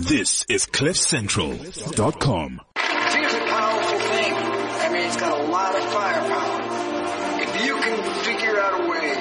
[0.00, 2.60] This is CliffCentral.com.
[2.74, 4.32] Fear's a powerful thing.
[4.34, 7.42] I mean, it's got a lot of firepower.
[7.42, 9.12] If you can figure out a way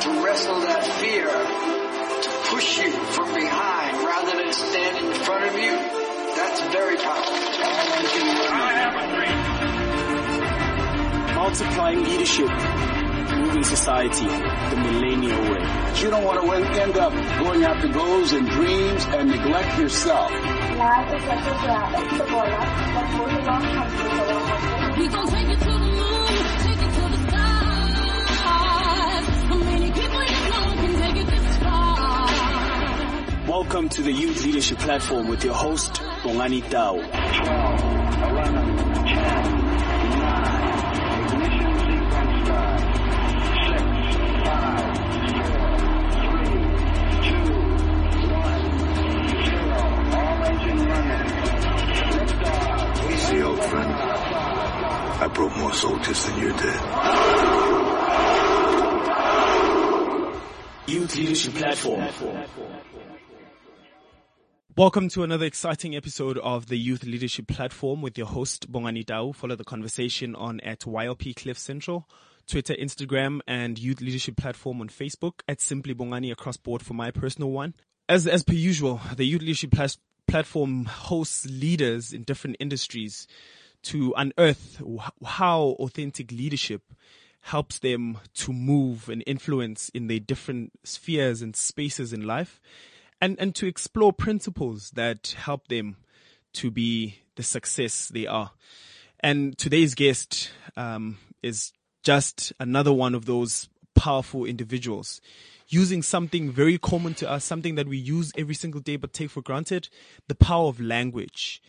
[0.00, 5.54] to wrestle that fear, to push you from behind rather than stand in front of
[5.54, 7.34] you, that's very powerful.
[7.34, 9.38] I have a dream.
[11.34, 12.48] multiplying leadership,
[13.48, 15.64] moving society the millennial way.
[16.02, 16.52] You don't want to
[16.82, 20.30] end up going after goals and dreams and neglect yourself.
[20.30, 21.94] Life is like a grab.
[21.96, 22.58] It's the boiler,
[22.94, 24.98] but moving on comes with the one.
[24.98, 26.28] We gon' take it to the moon,
[26.66, 29.26] take it to the stars.
[29.48, 32.26] So many people you know can take it this far.
[33.48, 36.98] Welcome to the Youth Leadership Platform with your host, Bongani Tao.
[55.20, 56.80] I broke more soldiers than you did.
[60.94, 62.08] Youth Leadership Platform.
[64.76, 69.34] Welcome to another exciting episode of the Youth Leadership Platform with your host, Bongani Dao.
[69.34, 72.08] Follow the conversation on at YLP Cliff Central,
[72.46, 77.10] Twitter, Instagram, and Youth Leadership Platform on Facebook at Simply Bongani across board for my
[77.10, 77.74] personal one.
[78.08, 83.26] As, as per usual, the Youth Leadership Plas- Platform hosts leaders in different industries
[83.82, 84.82] to unearth
[85.24, 86.82] how authentic leadership
[87.42, 92.60] helps them to move and influence in their different spheres and spaces in life
[93.20, 95.96] and, and to explore principles that help them
[96.52, 98.50] to be the success they are.
[99.20, 105.20] And today's guest um, is just another one of those powerful individuals
[105.68, 109.30] using something very common to us, something that we use every single day but take
[109.30, 109.88] for granted,
[110.28, 111.62] the power of language.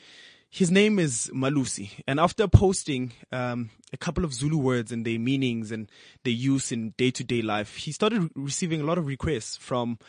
[0.52, 5.20] His name is Melusi, and after posting um, a couple of Zulu words and their
[5.20, 5.92] meanings and
[6.24, 10.00] their use in day-to-day life, he started receiving a lot of requests from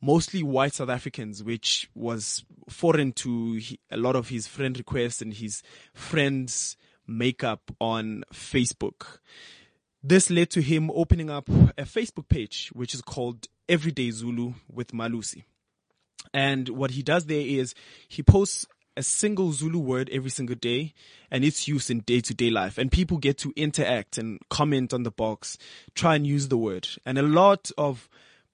[0.00, 5.20] mostly white South Africans, which was foreign to he, a lot of his friend requests
[5.20, 9.18] and his friends' makeup on Facebook.
[10.02, 14.92] This led to him opening up a Facebook page, which is called Everyday Zulu with
[14.92, 15.44] Melusi.
[16.32, 17.74] And what he does there is
[18.08, 18.66] he posts
[18.96, 20.94] a single Zulu word every single day
[21.30, 22.78] and its use in day to day life.
[22.78, 25.58] And people get to interact and comment on the box,
[25.94, 26.88] try and use the word.
[27.06, 28.08] And a lot of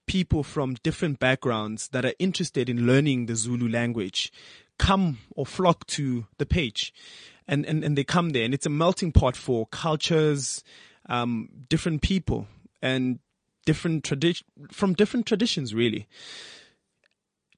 [0.06, 4.32] people from different backgrounds that are interested in learning the Zulu language
[4.78, 6.94] come or flock to the page
[7.47, 10.62] and, and, and they come there and it's a melting pot for cultures,
[11.09, 12.47] um, different people
[12.81, 13.19] and
[13.65, 16.06] different tradition from different traditions really.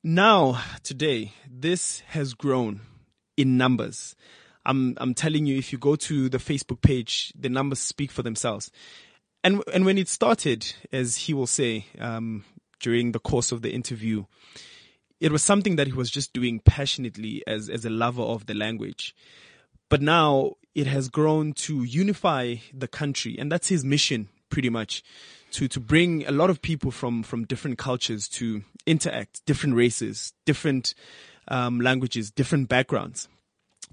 [0.02, 2.80] Now, today, this has grown
[3.36, 4.16] in numbers.
[4.64, 8.22] I'm, I'm telling you, if you go to the Facebook page, the numbers speak for
[8.22, 8.70] themselves.
[9.44, 12.44] And, and when it started, as he will say, um,
[12.80, 14.24] during the course of the interview,
[15.20, 18.54] it was something that he was just doing passionately as, as a lover of the
[18.54, 19.14] language.
[19.90, 23.36] But now it has grown to unify the country.
[23.38, 25.02] And that's his mission, pretty much,
[25.52, 30.32] to, to bring a lot of people from, from different cultures to interact, different races,
[30.44, 30.94] different,
[31.48, 33.28] um, languages, different backgrounds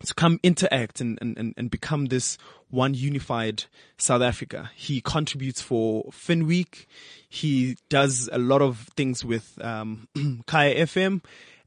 [0.06, 2.38] to come interact and, and, and become this
[2.70, 3.64] one unified
[3.98, 4.70] South Africa.
[4.76, 6.86] He contributes for Finweek.
[7.28, 10.08] He does a lot of things with um,
[10.46, 11.24] Kaya FM,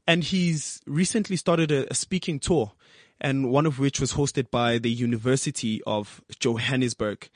[0.07, 2.71] and he's recently started a, a speaking tour,
[3.19, 7.29] and one of which was hosted by the University of Johannesburg.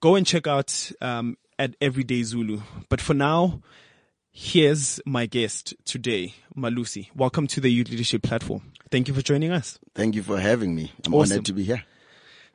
[0.00, 2.62] Go and check out um, at Everyday Zulu.
[2.88, 3.60] But for now,
[4.32, 7.10] here's my guest today, Melusi.
[7.14, 8.72] Welcome to the Youth Leadership Platform.
[8.90, 9.78] Thank you for joining us.
[9.94, 10.90] Thank you for having me.
[11.04, 11.34] I'm Awesome.
[11.34, 11.84] honored to be here.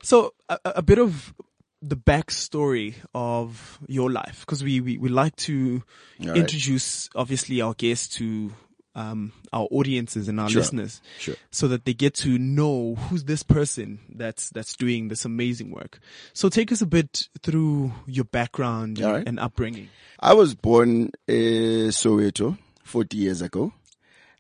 [0.02, 1.36] So a, a bit of
[1.84, 5.84] the backstory of your life, because we, we, we like to
[6.20, 6.36] right.
[6.36, 8.54] introduce obviously our guests to
[8.96, 10.62] um, our audiences and our Sure.
[10.62, 11.36] listeners, Sure.
[11.52, 16.00] so that they get to know who's this person that's that's doing this amazing work.
[16.34, 19.28] So take us a bit through your background and, right.
[19.28, 19.90] and upbringing.
[20.20, 23.74] I was born in Soweto 40 years ago,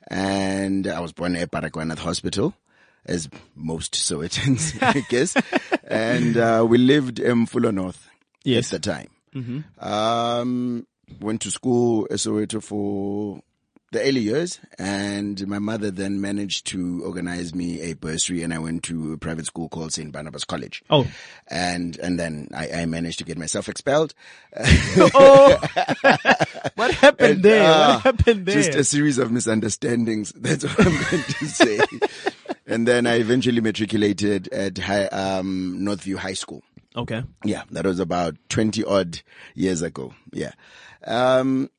[0.07, 2.53] and I was born at Baragwanath Hospital,
[3.05, 5.35] as most Sowetans, I guess.
[5.83, 8.07] and uh, we lived in Fuller North
[8.43, 8.73] Yes.
[8.73, 9.65] at the time.
[9.79, 10.87] Um,
[11.19, 13.41] went to school at Soweto for
[13.95, 18.59] the early years, and my mother then managed to organize me a bursary, and I
[18.59, 20.11] went to a private school called St.
[20.11, 20.83] Barnabas College.
[20.89, 21.07] Oh.
[21.49, 24.13] and and then I, I managed to get myself expelled.
[24.57, 25.57] oh,
[26.75, 27.63] what happened And, there?
[27.71, 28.55] uh, what happened there?
[28.55, 30.31] Just a series of misunderstandings.
[30.35, 31.79] That's what I'm going to say.
[32.67, 36.63] and then I eventually matriculated at high, um, Northview High School.
[36.95, 37.23] okay.
[37.43, 39.21] Yeah, that was about 20 odd
[39.53, 40.13] years ago.
[40.33, 40.51] Yeah.
[41.05, 41.69] Um,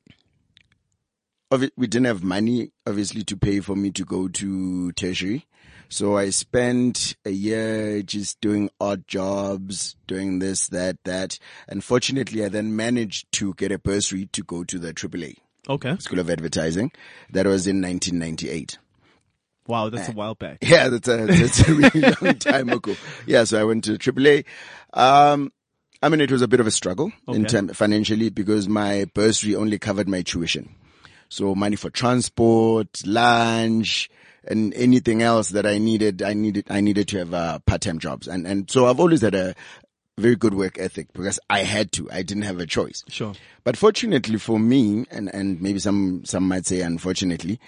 [1.51, 5.45] obvi- we didn't have money, obviously, to pay for me to go to tertiary.
[5.89, 11.39] So I spent a year just doing odd jobs, doing this, that, that.
[11.69, 15.37] Unfortunately, I then managed to get a bursary to go to the AAA
[15.69, 15.95] Okay.
[15.99, 16.91] School of Advertising.
[17.31, 18.77] That was in 1998.
[19.67, 20.59] Wow, that's a while back.
[20.61, 22.95] Yeah, that's a, that's a really long time ago.
[23.25, 24.45] Yeah, so I went to AAA.
[24.93, 25.51] Um,
[26.01, 27.45] I mean, it was a bit of a struggle in Okay.
[27.45, 30.75] term financially because my bursary only covered my tuition.
[31.29, 34.09] So money for transport, lunch,
[34.47, 38.27] and anything else that I needed, I needed, I needed to have uh, part-time jobs.
[38.27, 39.55] And, and so I've always had a
[40.17, 42.09] very good work ethic because I had to.
[42.11, 43.03] I didn't have a choice.
[43.07, 43.33] Sure.
[43.63, 47.59] But fortunately for me, and, and maybe some, some might say unfortunately,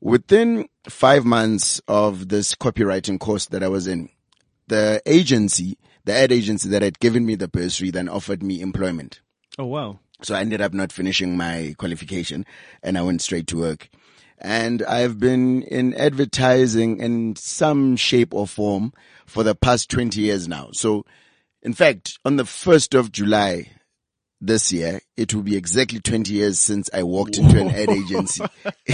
[0.00, 4.10] within five months of this copywriting course that I was in,
[4.66, 9.20] the agency, the ad agency that had given me the bursary then offered me employment.
[9.58, 10.00] Oh wow.
[10.22, 12.46] So I ended up not finishing my qualification
[12.82, 13.88] and I went straight to work.
[14.38, 18.92] And I've been in advertising in some shape or form
[19.24, 20.70] for the past 20 years now.
[20.72, 21.04] So
[21.62, 23.70] in fact, on the 1st of July
[24.40, 28.44] this year, it will be exactly 20 years since I walked into an ad agency.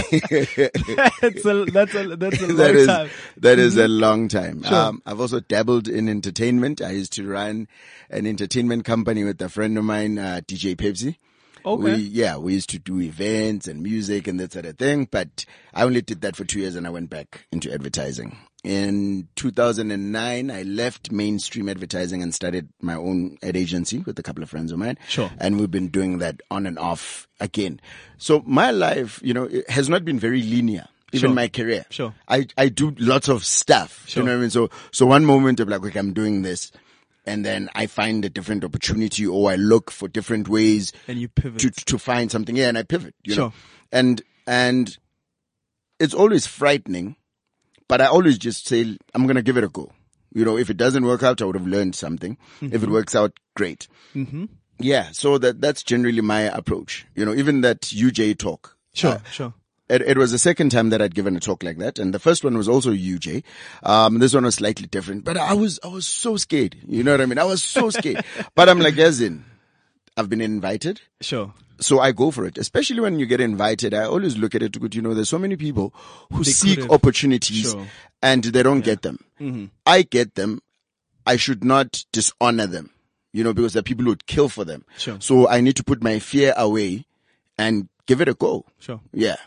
[1.21, 3.09] that's a that's a that's a long that is time.
[3.37, 4.63] that is a long time.
[4.65, 6.81] Um, I've also dabbled in entertainment.
[6.81, 7.67] I used to run
[8.09, 11.17] an entertainment company with a friend of mine, uh, DJ Pepsi.
[11.65, 11.83] Okay.
[11.83, 15.45] We, yeah, we used to do events and music and that sort of thing, but
[15.73, 18.37] I only did that for two years and I went back into advertising.
[18.63, 24.41] In 2009, I left mainstream advertising and started my own ad agency with a couple
[24.41, 24.97] of friends of mine.
[25.09, 25.29] Sure.
[25.37, 27.81] And we've been doing that on and off again.
[28.17, 30.87] So my life, you know, it has not been very linear.
[31.11, 31.35] Even Sure.
[31.35, 31.85] my career.
[31.91, 32.15] Sure.
[32.27, 34.03] I, I do lots of stuff.
[34.07, 34.23] Sure.
[34.23, 34.49] You know what I mean?
[34.49, 36.71] So, so one moment I'm like, okay, I'm doing this.
[37.27, 41.27] And then I find a different opportunity or I look for different ways And you
[41.27, 41.59] pivot.
[41.61, 42.55] to, to find something.
[42.55, 42.69] Yeah.
[42.69, 43.53] And I pivot, you know, Sure.
[43.91, 44.97] and, and
[45.99, 47.15] it's always frightening,
[47.87, 49.91] but I always just say, I'm going to give it a go.
[50.33, 52.37] You know, if it doesn't work out, I would have learned something.
[52.61, 53.87] If it works out, great.
[54.15, 54.45] Mm-hmm.
[54.79, 55.11] Yeah.
[55.11, 57.05] So that, that's generally my approach.
[57.15, 58.75] You know, even that UJ talk.
[58.95, 59.53] Sure, uh, sure.
[59.89, 62.19] it, it was the second time that I'd given a talk like that, and the
[62.19, 63.43] first one was also UJ.
[63.81, 66.75] Um, this one was slightly different, but I was I was so scared.
[66.87, 67.39] You know what I mean?
[67.39, 68.23] I was so scared.
[68.55, 69.45] but I'm like, as in,
[70.15, 71.53] I've been invited, Sure.
[71.79, 72.57] So I go for it.
[72.57, 74.79] Especially when you get invited, I always look at it.
[74.79, 75.93] Good, you know, there's so many people
[76.31, 77.87] who They seek opportunities Sure.
[78.21, 79.19] and they don't get them.
[79.39, 79.65] Mm-hmm.
[79.85, 80.61] I get them.
[81.25, 82.89] I should not dishonor them.
[83.31, 84.85] You know, because there are people who would kill for them.
[84.97, 85.17] Sure.
[85.19, 87.05] So I need to put my fear away
[87.57, 88.65] and give it a go.
[88.79, 88.99] Sure.
[89.11, 89.37] Yeah.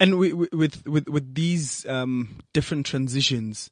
[0.00, 3.70] And wi- wi- with with with these um, different transitions,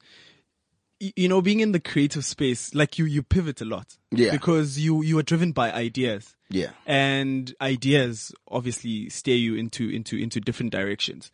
[1.00, 3.96] you know, being in the creative space, like you, you pivot a lot.
[4.10, 4.32] Yeah.
[4.32, 6.36] Because you you are driven by ideas.
[6.48, 6.70] Yeah.
[6.86, 11.32] And ideas obviously steer you into into into different directions.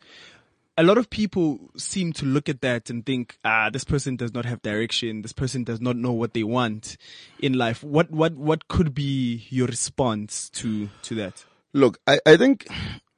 [0.79, 4.33] A lot of people seem to look at that and think, ah, this person does
[4.33, 5.23] not have direction.
[5.23, 6.97] This person does not know what they want
[7.39, 7.83] in life.
[7.83, 11.45] What what what could be your response to to that?
[11.73, 12.67] Look, I, I think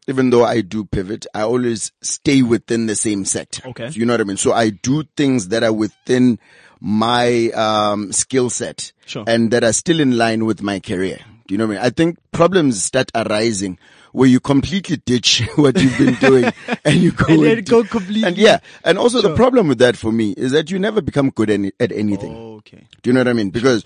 [0.09, 3.67] even though I do pivot, I always stay within the same sector.
[3.69, 3.89] Okay.
[3.89, 4.37] You know what I mean?
[4.37, 6.39] So I do things that are within
[6.81, 9.23] my um, skill set Sure.
[9.27, 11.19] and that are still in line with my career.
[11.47, 11.85] Do you know what I mean?
[11.85, 13.77] I think problems start arising
[14.11, 16.51] where you completely ditch what you've been doing
[16.85, 19.79] and you go And then into- go completely- And yeah, and also the problem with
[19.79, 22.35] that for me is that you never become good any, at anything.
[22.35, 22.87] Okay.
[23.01, 23.49] Do you know what I mean?
[23.49, 23.83] Because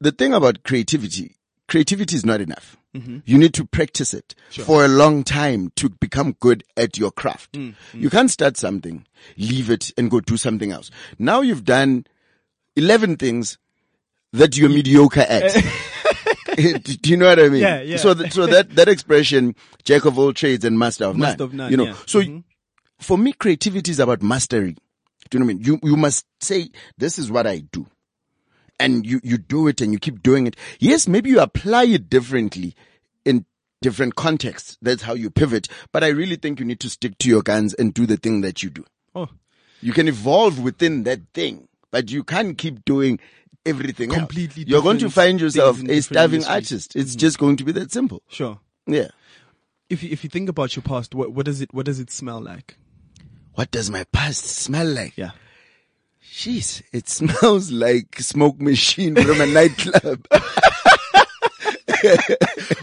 [0.00, 1.36] the thing about creativity,
[1.68, 2.76] creativity is not enough.
[2.92, 7.56] You need to practice it for a long time to become good at your craft.
[7.92, 9.06] You can't start something,
[9.36, 10.90] leave it and go do something else.
[11.18, 12.06] Now you've done
[12.76, 13.58] 11 things
[14.32, 15.52] that you're mediocre at.
[16.56, 17.62] do you know what I mean?
[17.62, 17.96] Yeah, yeah.
[17.96, 19.54] So, th- so that, that expression,
[19.84, 21.46] jack of all trades and master of Master none.
[21.46, 21.92] of none, You know, yeah.
[21.92, 22.36] Mm-hmm.
[22.38, 22.42] so
[22.98, 24.76] for me, creativity is about mastery.
[25.30, 25.64] Do you know what I mean?
[25.64, 27.86] You, you must say, this is what I do.
[28.80, 30.56] And you, you do it and you keep doing it.
[30.78, 32.74] Yes, maybe you apply it differently
[33.24, 33.44] in
[33.82, 34.78] different contexts.
[34.82, 35.68] That's how you pivot.
[35.92, 38.40] But I really think you need to stick to your guns and do the thing
[38.40, 38.84] that you do.
[39.14, 39.28] Oh,
[39.80, 43.18] You can evolve within that thing, but you can't keep doing
[43.66, 44.18] everything else.
[44.18, 46.96] Completely You're going to find yourself a starving artist.
[46.96, 47.18] It's mm.
[47.18, 48.22] just going to be that simple.
[48.28, 48.60] sure.
[48.86, 49.08] Yeah.
[49.88, 52.10] if you, if you think about your past, what what does it what does it
[52.10, 52.76] smell like?
[53.54, 55.16] What does my past smell like?
[55.16, 55.32] Yeah.
[56.32, 60.26] Jeez, it smells like smoke machine from a nightclub.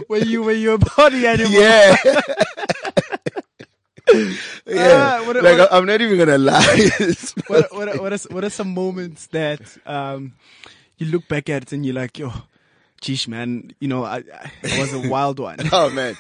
[0.08, 1.52] When you when you're a party animal.
[1.52, 1.96] yeah.
[4.14, 5.18] yeah.
[5.20, 6.90] Ah, what- like what- I'm not even gonna lie.
[7.48, 10.34] what, what, are- what, are, what are some moments that um,
[10.98, 12.32] you look back at it and you're like, yo,
[13.02, 15.58] geesh, man, you know, I, I I was a wild one.
[15.72, 16.16] oh man.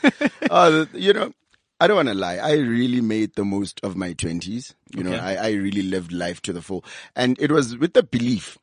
[0.50, 1.34] Oh, you know,
[1.80, 2.38] I don't want to lie.
[2.38, 4.74] I really made the most of my twenties.
[4.96, 6.84] You know, I, I really lived life to the full,
[7.16, 8.58] and it was with the belief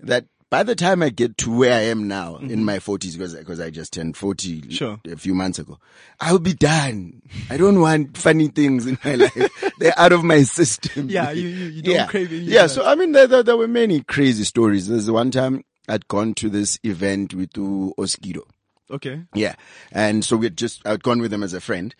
[0.00, 3.34] that by the time I get to where I am now in my forties, because
[3.34, 4.70] because I just turned forty Mm-hmm.
[4.70, 5.00] Sure.
[5.06, 5.78] a few months ago,
[6.20, 7.22] I'll be done.
[7.50, 9.72] I don't want funny things in my life.
[9.78, 11.08] They're out of my system.
[11.10, 12.06] Yeah, you- you- you don't yeah.
[12.06, 12.66] crave of Yeah.
[12.68, 14.88] So I mean, there, there, there were many crazy stories.
[14.88, 18.42] There's one time I'd gone to this event with Oskido.
[18.90, 19.22] Okay.
[19.34, 19.54] Yeah.
[19.92, 21.92] And so we had just, I'd gone with him as a friend.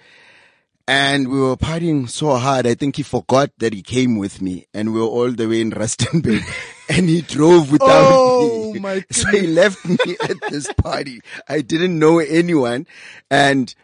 [0.89, 2.65] And we were partying so hard.
[2.67, 5.61] I think he forgot that he came with me and we were all the way
[5.61, 6.43] in Rustenburg
[6.89, 8.79] and he drove without Oh, me.
[8.79, 11.21] my So he left me at this party.
[11.49, 12.87] I didn't know anyone
[13.31, 13.75] and,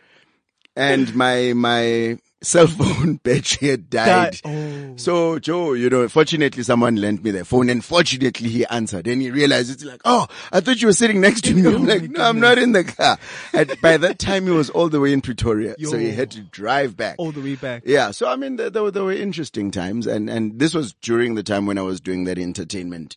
[0.77, 4.41] and my, my cell phone battery had died.
[4.45, 4.95] Oh.
[4.97, 9.23] So Joe, you know, fortunately someone lent me their phone and fortunately he answered and
[9.23, 11.67] he realized it's like, oh, I thought you were sitting next to me.
[11.75, 13.19] I'm like, no, I'm not in the car.
[13.53, 15.77] And by that time he was all the way in Pretoria.
[15.83, 17.17] So he had to drive back.
[17.19, 17.83] All the way back.
[17.87, 18.11] Yeah.
[18.11, 21.35] So I mean, there, there, were, there were interesting times and, and this was during
[21.35, 23.17] the time when I was doing that entertainment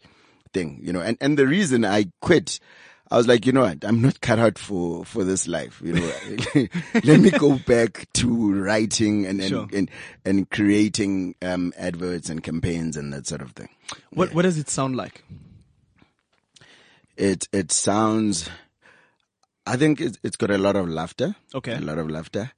[0.53, 2.59] thing, you know, and, and the reason I quit,
[3.11, 3.85] I was like, you know what?
[3.85, 5.79] I'm not cut out for, for this life.
[5.83, 6.67] You know,
[7.03, 9.67] let me go back to writing and, and, Sure.
[9.71, 9.91] and,
[10.25, 13.69] and creating, um, adverts and campaigns and that sort of thing.
[14.09, 15.23] What what does it sound like?
[17.17, 18.49] It, it sounds,
[19.65, 21.35] I think it's, it's got a lot of laughter.
[21.53, 21.73] Okay.
[21.73, 21.83] Mm-hmm.
[21.83, 22.51] A lot of laughter.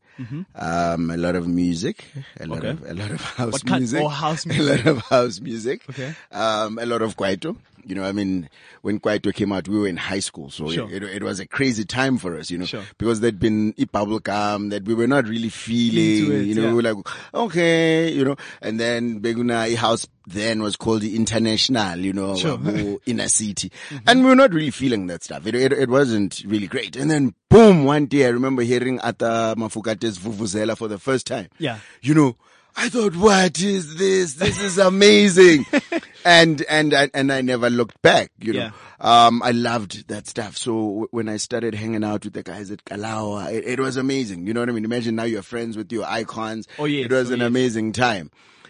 [0.55, 2.05] Um, a lot of music,
[2.39, 2.69] a lot Okay.
[2.69, 4.01] of, a lot of house music.
[4.01, 5.83] oh, house A lot of house music.
[5.91, 6.15] Okay.
[6.31, 7.55] Um, a lot of Kwaito.
[7.87, 8.49] You know, I mean,
[8.81, 10.49] when Kwaito came out, we were in high school.
[10.49, 10.89] So Sure.
[10.91, 12.83] it, it was a crazy time for us, you know, Sure.
[12.97, 16.63] because there'd been e bubble gum that we were not really feeling, it, you know,
[16.63, 16.67] yeah.
[16.69, 21.99] we were like, okay, you know, and then Beguna house then was called the international,
[21.99, 22.59] you know, Sure.
[23.05, 23.69] Inner city.
[23.89, 23.97] Mm-hmm.
[24.09, 25.47] And we were not really feeling that stuff.
[25.47, 26.95] It, it, it wasn't really great.
[26.97, 31.47] And then boom, one day I remember hearing Arthur Mafokate's Vuvuzela for the first time.
[31.59, 31.79] Yeah.
[32.01, 32.35] You know,
[32.79, 34.35] I thought, what is this?
[34.35, 35.65] This is amazing.
[36.25, 38.69] and, and, and, and I never looked back, you know.
[38.99, 40.55] Um, I loved that stuff.
[40.57, 43.97] So w- when I started hanging out with the guys at Kalawa, it, it was
[43.97, 44.45] amazing.
[44.45, 44.85] You know what I mean?
[44.85, 46.67] Imagine now you're friends with your icons.
[46.77, 47.05] Oh, yes.
[47.05, 47.47] It was Oh, an yes.
[47.47, 48.29] amazing time.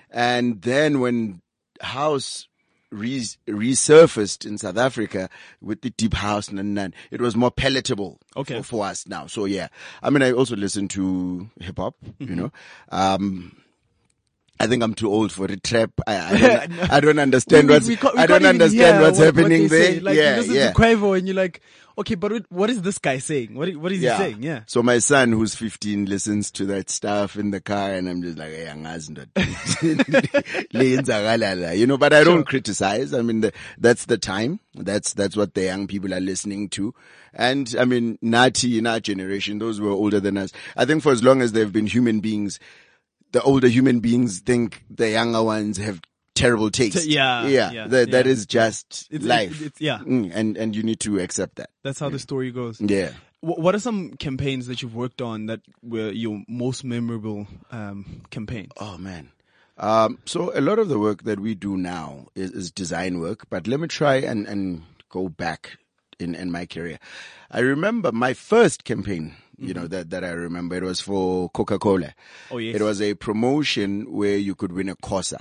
[0.09, 1.41] And then when
[1.81, 2.47] house
[2.91, 5.29] re- resurfaced in South Africa
[5.61, 8.57] with the deep house and then it was more palatable Okay.
[8.57, 9.27] for, for us now.
[9.27, 9.67] So yeah,
[10.01, 12.29] I mean, I also listen to hip hop, Mm-hmm.
[12.29, 12.51] you know,
[12.89, 13.57] um,
[14.59, 15.91] I think I'm too old for a trap.
[16.07, 16.37] I, I,
[16.67, 19.67] don't, I don't understand We- what's, we we I don't understand what's what- what happening
[19.67, 20.01] they there.
[20.01, 20.71] Like yeah, you listen yeah.
[20.71, 21.61] to Quavo and you're like,
[21.97, 23.53] okay, but what- what is this guy saying?
[23.55, 24.41] What what is he saying?
[24.41, 24.61] Yeah.
[24.65, 28.37] So my son, who's 15, listens to that stuff in the car, and I'm just
[28.37, 31.97] like, hey, angazi ndoda." Leyenzakala la," you know.
[31.97, 33.13] But I don't criticize.
[33.13, 34.59] I mean, the, that's the time.
[34.75, 36.93] That's that's what the young people are listening to.
[37.33, 40.51] And I mean, Nati in our generation, those who are older than us.
[40.75, 42.59] I think for as long as they've been human beings,
[43.37, 46.01] the older human beings think the younger ones have
[46.33, 47.05] terrible taste.
[47.05, 47.71] Yeah, yeah.
[47.71, 48.31] yeah, that, that yeah.
[48.31, 49.51] is just It's- life.
[49.51, 49.99] it's- it's- yeah.
[49.99, 51.69] Mm, and and you need to accept that.
[51.83, 52.81] That's how the story goes.
[52.81, 53.11] Yeah.
[53.41, 58.21] Wh- What are some campaigns that you've worked on that were your most memorable um,
[58.31, 58.71] campaigns?
[58.77, 59.29] Oh man.
[59.77, 63.45] Um, so a lot of the work that we do now is, is design work,
[63.51, 65.77] but let me try and, and go back
[66.19, 66.97] in, in my career.
[67.51, 70.75] I remember my first campaign, you know, that, that I remember.
[70.75, 72.13] It was for Coca-Cola.
[72.51, 72.75] Oh, yes.
[72.75, 75.39] It was a promotion where you could win a Corsa.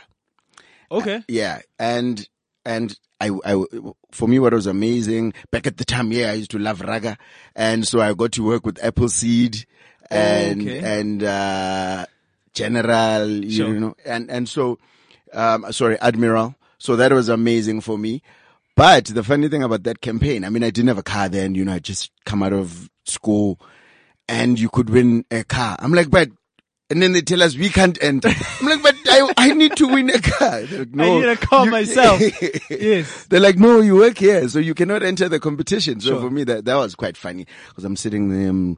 [0.90, 1.22] Okay.
[1.28, 1.60] Yeah.
[1.78, 2.28] And,
[2.64, 3.64] and I, I,
[4.12, 7.18] for me, what was amazing back at the time, yeah, I used to love raga.
[7.54, 9.66] And so I got to work with Appleseed
[10.10, 11.00] and, okay.
[11.00, 12.06] and, uh,
[12.54, 13.68] General, you Sure.
[13.74, 14.78] know, and, and so,
[15.34, 16.54] um, sorry, Admiral.
[16.78, 18.22] So that was amazing for me.
[18.76, 21.54] But the funny thing about that campaign, I mean, I didn't have a car then,
[21.54, 23.58] you know, I just come out of school
[24.28, 25.76] and you could win a car.
[25.78, 26.28] I'm like, but,
[26.90, 28.28] and then they tell us we can't enter.
[28.60, 30.60] I'm like, but I, I need to win a car.
[30.62, 32.20] Like, no, need a car you- myself.
[32.70, 33.24] Yes.
[33.26, 36.00] They're like, no, you work here, so you cannot enter the competition.
[36.00, 36.20] So Sure.
[36.22, 38.76] for me, that, that was quite funny because I'm sitting there, um,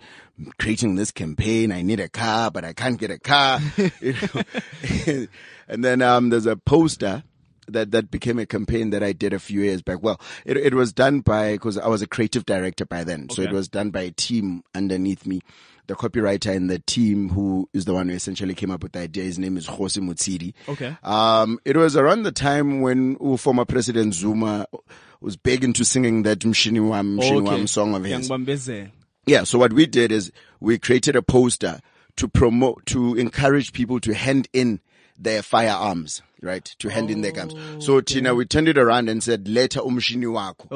[0.58, 1.72] creating this campaign.
[1.72, 3.60] I need a car, but I can't get a car.
[4.00, 5.26] you know?
[5.68, 7.22] and then, um, there's a poster
[7.68, 10.02] that, that became a campaign that I did a few years back.
[10.02, 13.28] Well, it, it was done by, cause I was a creative director by then.
[13.30, 15.40] So it was done by a team underneath me
[15.88, 19.00] the copywriter in the team who is the one who essentially came up with the
[19.00, 19.24] idea.
[19.24, 20.52] His name is Jose Mutsidi.
[20.68, 20.96] Okay.
[21.02, 24.66] Um, it was around the time when former President Zuma
[25.20, 28.28] was big into singing that Mshini Wam, Mshini Wam song of his.
[29.26, 29.44] Yeah.
[29.44, 31.80] So what we did is we created a poster
[32.16, 34.80] to promote, to encourage people to hand in
[35.18, 36.64] their firearms, right?
[36.64, 37.54] To hand in their guns.
[37.56, 40.68] Oh, so Tina, we turned it around and said, later umshini wako.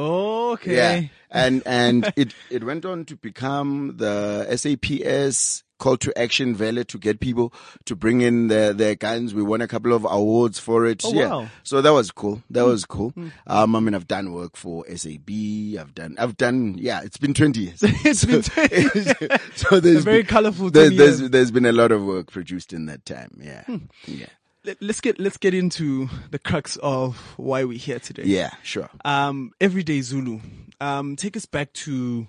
[0.52, 0.76] Okay.
[0.76, 1.02] Yeah.
[1.31, 6.97] And, and it, it went on to become the SAPS call to action valid to
[6.97, 7.52] get people
[7.85, 9.35] to bring in their, their guns.
[9.35, 11.02] We won a couple of awards for it.
[11.04, 11.28] Oh, yeah.
[11.28, 11.49] wow.
[11.64, 12.40] So that was cool.
[12.50, 12.66] That mm.
[12.69, 13.11] was cool.
[13.12, 13.33] Mm.
[13.49, 15.28] Um, I mean, I've done work for SAB.
[15.28, 17.83] I've done, I've done, yeah, it's been 20 years.
[18.04, 21.90] It's been 20 so there's A very been- colourful there- there's, there's been a lot
[21.90, 23.37] of work produced in that time.
[23.42, 23.64] Yeah.
[23.64, 23.76] Hmm.
[24.07, 24.26] Yeah.
[24.64, 28.23] Let- Let's get let's get into the crux of why we're here today.
[28.25, 28.88] Yeah, sure.
[29.04, 30.40] Um, everyday Zulu.
[30.81, 32.28] Um, take us back to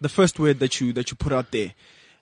[0.00, 1.72] the first word that you that you put out there,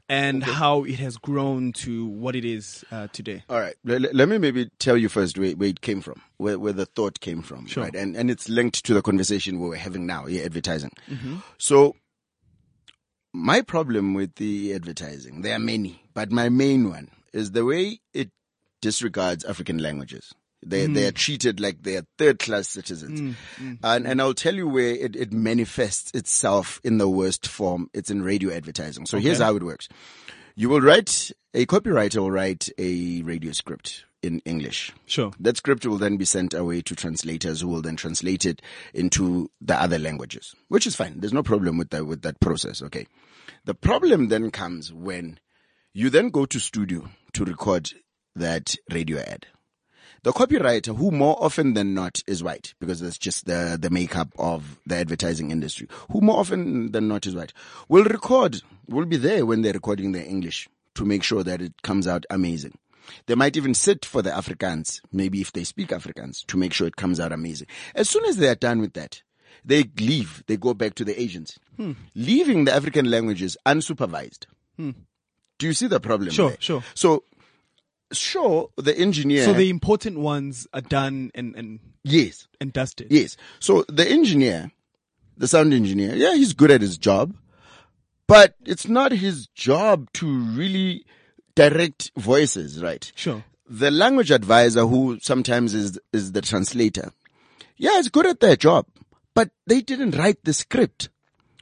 [0.08, 3.42] and how it has grown to what it is uh, today.
[3.48, 3.74] All right.
[3.84, 6.86] Let, let me maybe tell you first where, where it came from, where, where the
[6.86, 7.66] thought came from.
[7.66, 7.82] Sure.
[7.84, 7.94] Right.
[7.96, 10.92] And, and it's linked to the conversation we we're having now, yeah, advertising.
[11.58, 11.96] So
[13.32, 18.00] my problem with the advertising, there are many, but my main one is the way
[18.12, 18.30] it
[18.84, 20.34] disregards African languages.
[20.62, 21.14] They, they are mm.
[21.14, 23.18] treated like they are third class citizens.
[23.18, 27.48] Mm, mm, and, and I'll tell you where it, it manifests itself in the worst
[27.48, 27.88] form.
[27.94, 29.06] It's in radio advertising.
[29.06, 29.88] So here's how it works.
[30.54, 34.92] You will write, a copywriter will write a radio script in English.
[35.06, 35.32] Sure.
[35.40, 38.60] That script will then be sent away to translators who will then translate it
[38.92, 41.20] into the other languages, which is fine.
[41.20, 42.82] There's no problem with that, with that process.
[42.82, 43.06] Okay.
[43.64, 45.38] The problem then comes when
[45.94, 47.90] you then go to studio to record
[48.34, 49.46] that radio ad.
[50.22, 54.28] The copywriter, who more often than not is white, because that's just the, the makeup
[54.38, 57.52] of the advertising industry, who more often than not is white,
[57.88, 61.82] will record, will be there when they're recording their English to make sure that it
[61.82, 62.78] comes out amazing.
[63.26, 66.86] They might even sit for the Afrikaans, maybe if they speak Afrikaans, to make sure
[66.86, 67.66] it comes out amazing.
[67.94, 69.22] As soon as they are done with that,
[69.62, 71.92] they leave, they go back to the agents, hmm.
[72.14, 74.46] leaving the African languages unsupervised.
[74.76, 74.90] Hmm.
[75.58, 76.30] Do you see the problem?
[76.30, 76.56] Sure, there?
[76.60, 76.82] sure.
[76.94, 77.24] So,
[78.18, 79.44] sure, the engineer.
[79.44, 83.08] So the important ones are done and and yes, and dusted.
[83.10, 83.36] yes.
[83.60, 84.70] So the engineer,
[85.36, 87.34] the sound engineer, yeah, he's good at his job,
[88.26, 91.04] but it's not his job to really
[91.54, 93.10] direct voices, right?
[93.14, 93.44] Sure.
[93.68, 97.12] The language advisor, who sometimes is is the translator,
[97.76, 98.86] yeah, is good at their job,
[99.34, 101.08] but they didn't write the script,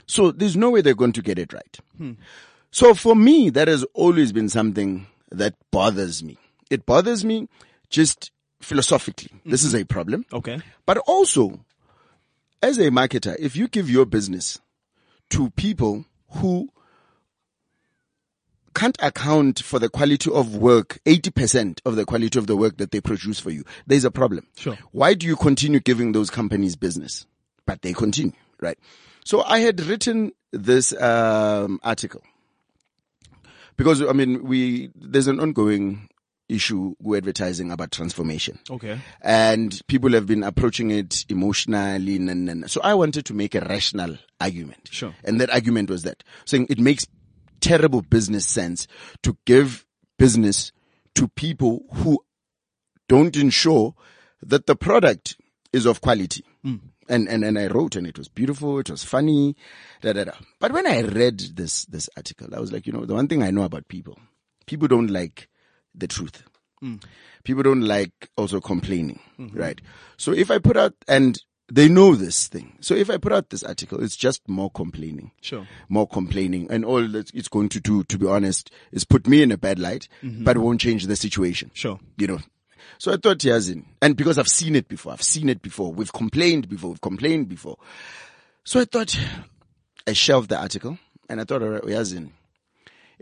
[0.06, 1.78] so there's no way they're going to get it right.
[1.96, 2.12] Hmm.
[2.70, 6.38] So for me, that has always been something that bothers me.
[6.72, 7.48] It bothers me
[7.90, 8.30] just
[8.62, 9.30] philosophically.
[9.44, 10.24] This is a problem.
[10.32, 10.58] Okay.
[10.86, 11.60] But also,
[12.62, 14.58] as a marketer, if you give your business
[15.30, 16.70] to people who
[18.74, 22.90] can't account for the quality of work, 80% of the quality of the work that
[22.90, 24.46] they produce for you, there's a problem.
[24.56, 24.78] Sure.
[24.92, 27.26] Why do you continue giving those companies business?
[27.66, 28.78] But they continue, right?
[29.26, 32.22] So I had written this um, article
[33.76, 36.08] because I mean we there's an ongoing
[36.52, 38.58] issue with advertising about transformation.
[38.70, 38.98] Okay.
[39.20, 42.16] And people have been approaching it emotionally.
[42.16, 44.88] And, and- so I wanted to make a rational argument.
[44.90, 45.14] Sure.
[45.24, 47.06] And that argument was that saying it makes
[47.60, 48.86] terrible business sense
[49.22, 49.86] to give
[50.18, 50.72] business
[51.14, 52.18] to people who
[53.08, 53.94] don't ensure
[54.42, 55.36] that the product
[55.72, 56.44] is of quality.
[56.62, 56.76] Hmm.
[57.08, 58.78] And, and, and I wrote and it was beautiful.
[58.78, 59.56] It was funny.
[60.00, 60.32] Da, da, da.
[60.60, 63.42] But when I read this, this article, I was like, you know, the one thing
[63.42, 64.18] I know about people,
[64.66, 65.48] people don't like
[65.94, 66.42] the truth.
[66.80, 66.96] Hmm.
[67.44, 69.58] People don't like also complaining, mm-hmm.
[69.58, 69.80] right?
[70.16, 71.38] So if I put out, and
[71.72, 72.76] they know this thing.
[72.80, 75.66] So if I put out this article, it's just more complaining Sure.
[75.88, 79.42] more complaining and all that it's going to do, to be honest, is put me
[79.42, 80.44] in a bad light, mm-hmm.
[80.44, 81.70] but it won't change the situation.
[81.72, 81.98] Sure.
[82.18, 82.38] You know.
[82.98, 86.12] So I thought, Yazin, and because I've seen it before, I've seen it before, we've
[86.12, 87.78] complained before, we've complained before.
[88.64, 89.18] So I thought,
[90.06, 92.30] I shelved the article and I thought, all right, Yazin,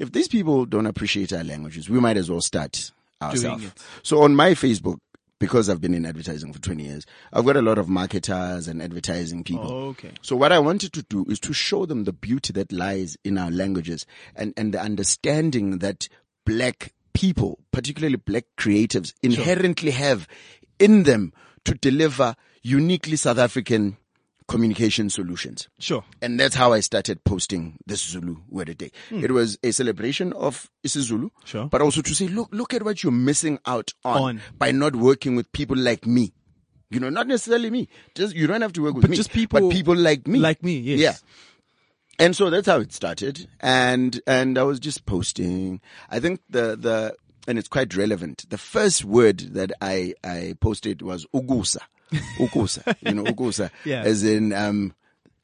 [0.01, 2.91] if these people don't appreciate our languages, we might as well start
[3.23, 3.71] ourselves.
[4.03, 4.99] So on my Facebook,
[5.39, 8.81] because I've been in advertising for 20 years, I've got a lot of marketers and
[8.81, 9.71] advertising people.
[9.71, 10.13] Oh, okay.
[10.23, 13.37] So what I wanted to do is to show them the beauty that lies in
[13.37, 16.09] our languages and, and the understanding that
[16.47, 20.27] black people, particularly black creatives, inherently have
[20.79, 21.35] in them
[21.67, 23.99] to deliver uniquely South African
[24.51, 25.69] communication solutions.
[25.79, 26.03] Sure.
[26.21, 28.91] And that's how I started posting this Zulu word a day.
[29.09, 29.25] Hmm.
[29.25, 31.67] It was a celebration of isiZulu, Sure.
[31.67, 34.41] but also to say, look, look at what you're missing out on, On.
[34.59, 36.33] by not working with people like me.
[36.91, 37.89] You know, not necessarily me.
[38.17, 40.41] Just you don't have to work with But me, just people but people like me,
[40.41, 40.99] like me, yes.
[40.99, 42.25] Yeah.
[42.27, 43.47] and so that's how it started.
[43.61, 45.81] And, and I was just posting.
[46.11, 47.15] I think the, the,
[47.47, 48.47] and it's quite relevant.
[48.51, 51.79] The first word that I, I posted was ugusa.
[52.39, 52.97] Ugusa.
[53.01, 53.71] you know, ugusa.
[53.85, 54.03] Yeah.
[54.03, 54.95] As in, um,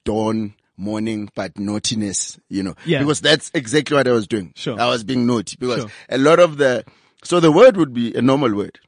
[0.05, 2.74] dawn, morning, but naughtiness, you know.
[2.85, 2.98] Yeah.
[3.00, 4.52] Because that's exactly what I was doing.
[4.57, 4.79] Sure.
[4.81, 5.90] I was being naughty because Sure.
[6.09, 6.85] a lot of the,
[7.24, 8.79] so the word would be a normal word.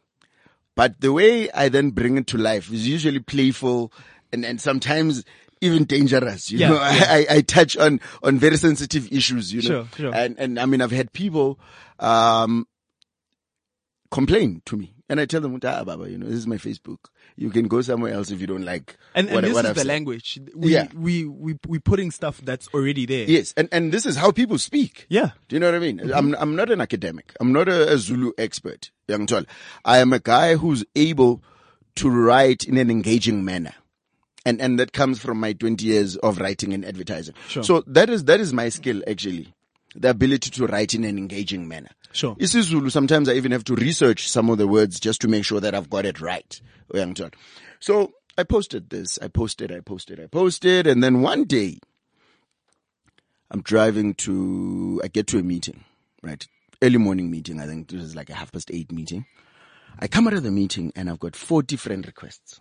[0.75, 3.93] But the way I then bring it to life is usually playful
[4.33, 5.25] and, and sometimes
[5.61, 6.53] even dangerous.
[6.53, 7.07] You Yeah, know, yeah.
[7.09, 9.69] I, I touch on, on very sensitive issues, you know.
[9.69, 10.15] Sure, sure.
[10.15, 11.59] And, and I mean, I've had people,
[11.99, 12.69] um,
[14.11, 16.99] complain to me and I tell them, ah, Baba, you know, this is my Facebook.
[17.41, 19.75] You can go somewhere else if you don't like And, and this what is I've
[19.77, 19.87] the said.
[19.87, 20.41] language.
[20.57, 20.89] We, Yeah.
[20.93, 23.27] we, we, we putting stuff that's already there.
[23.29, 23.55] Yes.
[23.57, 25.07] And, and this is how people speak.
[25.09, 25.31] Yeah.
[25.47, 25.99] Do you know what I mean?
[26.01, 26.15] Mm-hmm.
[26.15, 27.33] I'm I'm not an academic.
[27.39, 29.45] I'm not a, a Zulu expert, young tall.
[29.85, 31.41] I am a guy who's able
[31.97, 33.75] to write in an engaging manner.
[34.45, 37.35] And and that comes from my 20 years of writing and advertising.
[37.49, 37.63] Sure.
[37.63, 39.55] So that is that is my skill actually.
[39.95, 41.91] The ability to write in an engaging manner.
[42.13, 42.35] Sure.
[42.37, 45.61] isiZulu sometimes I even have to research some of the words just to make sure
[45.61, 46.61] that I've got it right.
[46.95, 47.31] Oh, tall.
[47.81, 51.79] So I posted this, I posted, I posted, I posted, and then one day
[53.51, 55.85] I'm driving to, I get to a meeting,
[56.23, 56.47] right?
[56.81, 57.61] Early morning meeting.
[57.61, 59.27] I think this is like a half past eight meeting.
[59.99, 62.61] I come out of the meeting and I've got 40 friend requests.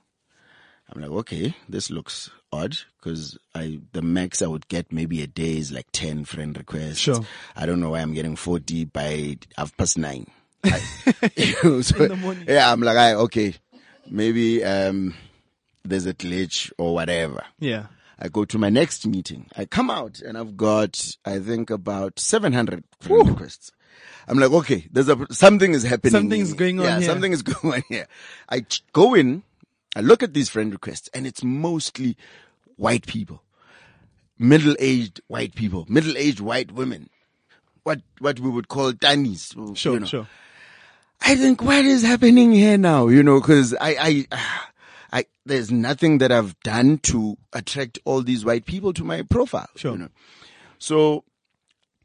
[0.93, 5.27] I'm like, okay, this looks odd because I, the max I would get maybe a
[5.27, 6.97] day is like 10 friend requests.
[6.99, 7.25] Sure.
[7.55, 10.27] I don't know why I'm getting 40 by half past nine.
[10.63, 10.69] I-
[11.81, 12.45] so- In the morning.
[12.47, 13.55] Yeah, I'm like, I, okay,
[14.09, 15.13] maybe, um,
[15.83, 17.43] there's a glitch or whatever.
[17.59, 17.87] Yeah.
[18.19, 19.47] I go to my next meeting.
[19.55, 23.71] I come out and I've got, I think about 700 friend requests.
[24.27, 26.11] I'm like, okay, there's a, something is happening.
[26.11, 26.57] Something's here.
[26.57, 27.07] going on Yeah, here.
[27.09, 28.07] something is going on here.
[28.49, 29.43] I go in,
[29.97, 32.15] I look at these friend requests and it's mostly
[32.75, 33.41] white people.
[34.37, 37.09] Middle-aged white people, middle-aged white women.
[37.81, 39.55] What, what we would call tannies.
[39.75, 40.05] Sure, you know.
[40.05, 40.27] sure.
[41.21, 44.37] I think what is happening here now, you know, cause I, I,
[45.11, 49.69] I, there's nothing that I've done to attract all these white people to my profile.
[49.75, 49.93] Sure.
[49.93, 50.09] You know?
[50.77, 51.23] So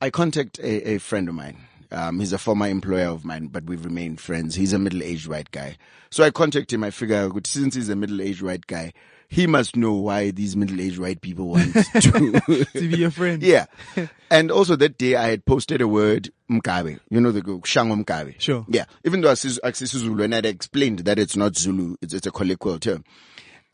[0.00, 1.58] I contact a, a friend of mine.
[1.92, 4.54] Um, he's a former employer of mine, but we've remained friends.
[4.54, 5.76] He's a middle-aged white guy.
[6.10, 6.84] So I contact him.
[6.84, 8.92] I figure since he's a middle-aged white guy,
[9.28, 13.42] he must know why these middle-aged white people want to, To be your friend.
[13.42, 13.66] yeah.
[14.30, 16.98] And also that day I had posted a word, mkabe.
[17.10, 18.40] You know, the shango mkabe.
[18.40, 18.64] Sure.
[18.68, 18.86] Yeah.
[19.04, 22.30] Even though I says Zulu and I'd explained that it's not Zulu, it's, it's a
[22.30, 23.04] colloquial term.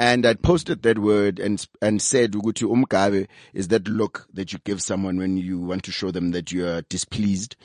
[0.00, 4.58] And I'd posted that word and, and said, Uguti umkabe is that look that you
[4.64, 7.56] give someone when you want to show them that you're displeased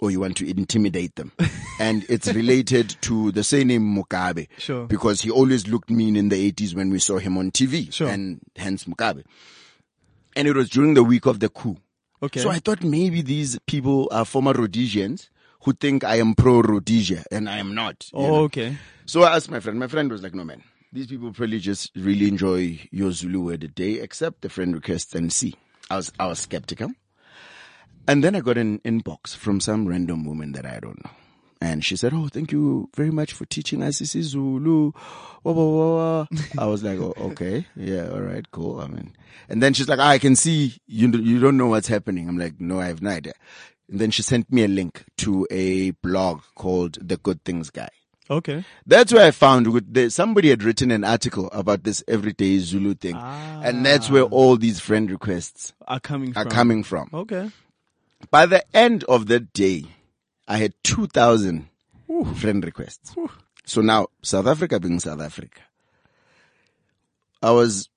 [0.00, 1.32] or you want to intimidate them.
[1.80, 4.48] and it's related to the surname Mugabe.
[4.58, 4.86] Sure.
[4.86, 7.92] Because he always looked mean in the 80s when we saw him on TV.
[7.92, 8.08] Sure.
[8.08, 9.24] And hence Mugabe.
[10.34, 11.76] And it was during the week of the coup.
[12.22, 12.40] Okay.
[12.40, 15.30] So I thought maybe these people are former Rhodesians
[15.62, 18.08] who think I am pro Rhodesia and I am not.
[18.12, 18.34] oh, know.
[18.44, 18.76] okay.
[19.06, 19.78] So I asked my friend.
[19.78, 23.64] My friend was like, no man, these people probably just really enjoy your Zulu word
[23.64, 25.54] a day, accept the friend request and see.
[25.90, 26.90] I was, I was skeptical.
[28.08, 31.10] And then I got an inbox from some random woman that I don't know.
[31.62, 34.92] And she said, Oh, thank you very much for teaching us Isi Zulu.
[35.44, 36.26] Wah, wah, wah, wah.
[36.58, 37.66] I was like, oh, okay.
[37.76, 38.08] Yeah.
[38.08, 38.50] All right.
[38.50, 38.80] Cool.
[38.80, 39.14] I mean,
[39.48, 42.28] and then she's like, "Ah, I can see you, you don't know what's happening.
[42.28, 43.34] I'm like, no, I have no idea.
[43.90, 47.90] And then she sent me a link to a blog called The Good Things Guy.
[48.30, 48.64] Okay.
[48.86, 49.66] That's where I found
[50.12, 53.16] somebody had written an article about this everyday Zulu thing.
[53.16, 57.10] And that's where all these friend requests Are coming are coming from.
[57.12, 57.50] Okay.
[58.30, 59.84] By the end of that day,
[60.46, 61.68] I had 2,000
[62.36, 63.14] friend requests.
[63.64, 65.60] So now, South Africa being South Africa,
[67.42, 67.88] I was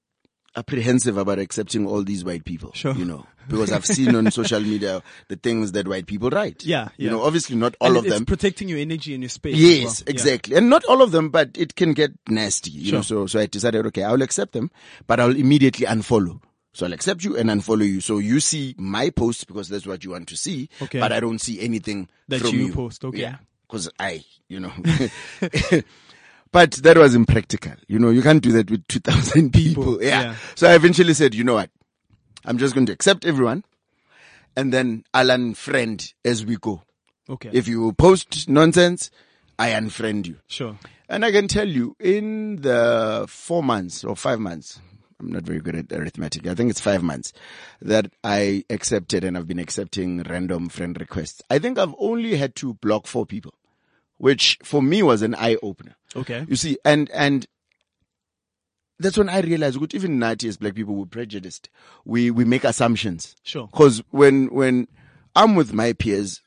[0.56, 2.72] apprehensive about accepting all these white people.
[2.74, 2.94] Sure.
[2.94, 6.64] You know, because I've seen on social media the things that white people write.
[6.64, 8.26] Yeah, You know, obviously not all And of it's them.
[8.26, 9.56] protecting your energy and your space.
[9.58, 9.94] Yes, well.
[10.08, 10.12] Yeah.
[10.12, 10.56] exactly.
[10.56, 13.02] And not all of them, but it can get nasty, you know.
[13.02, 14.70] So, so I decided, okay, I'll accept them,
[15.08, 16.40] but I'll immediately unfollow.
[16.74, 18.02] So I'll accept you and unfollow you.
[18.02, 20.70] So you see my post because that's what you want to see.
[20.82, 21.00] Okay.
[21.00, 23.20] But I don't see anything That from you you post, okay.
[23.20, 23.38] Yeah.
[23.70, 24.72] Cause I, you know,
[26.52, 27.74] but that was impractical.
[27.88, 29.84] You know, you can't do that with 2000 people.
[29.84, 30.22] People, Yeah.
[30.22, 30.36] yeah.
[30.56, 31.70] So I eventually said, you know what?
[32.46, 33.64] I'm just going to accept everyone
[34.56, 36.84] and then I'll unfriend as we go.
[37.30, 37.50] Okay.
[37.54, 39.10] If you post nonsense,
[39.58, 40.38] I unfriend you.
[40.48, 40.78] sure.
[41.10, 44.80] And I can tell you, in the four months or five months,
[45.24, 46.46] I'm not very good at arithmetic.
[46.48, 47.32] I think it's five months
[47.82, 51.42] that I accepted and I've been accepting random friend requests.
[51.50, 53.54] I think I've only had to block four people,
[54.18, 55.96] which for me was an eye opener.
[56.16, 56.46] Okay.
[56.48, 57.48] You see, and, and
[59.00, 61.70] that's when I realized that even Nati as black people, we're prejudiced.
[62.04, 63.36] We, we make assumptions.
[63.44, 63.70] Sure.
[63.72, 64.88] Cause when, when
[65.36, 66.42] I'm with my peers,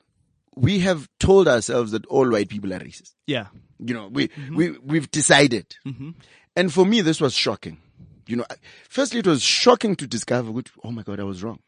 [0.55, 3.15] we have told ourselves that all white people are racist.
[3.27, 3.47] Yeah.
[3.79, 4.55] You know, we, mm-hmm.
[4.55, 5.77] we, we've decided.
[5.87, 6.11] Mm-hmm.
[6.55, 7.79] And for me, this was shocking.
[8.27, 8.45] You know,
[8.89, 11.61] firstly, it was shocking to discover, what, oh my God, I was wrong.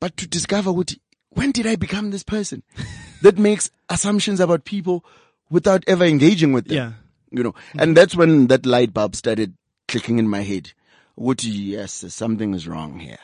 [0.00, 0.94] But to discover what,
[1.30, 2.62] when did I become this person
[3.22, 5.04] that makes assumptions about people
[5.50, 6.76] without ever engaging with them?
[6.76, 6.92] Yeah.
[7.30, 7.80] You know, mm-hmm.
[7.80, 9.54] and that's when that light bulb started
[9.88, 10.72] clicking in my head.
[11.16, 13.18] What, yes, something is wrong here.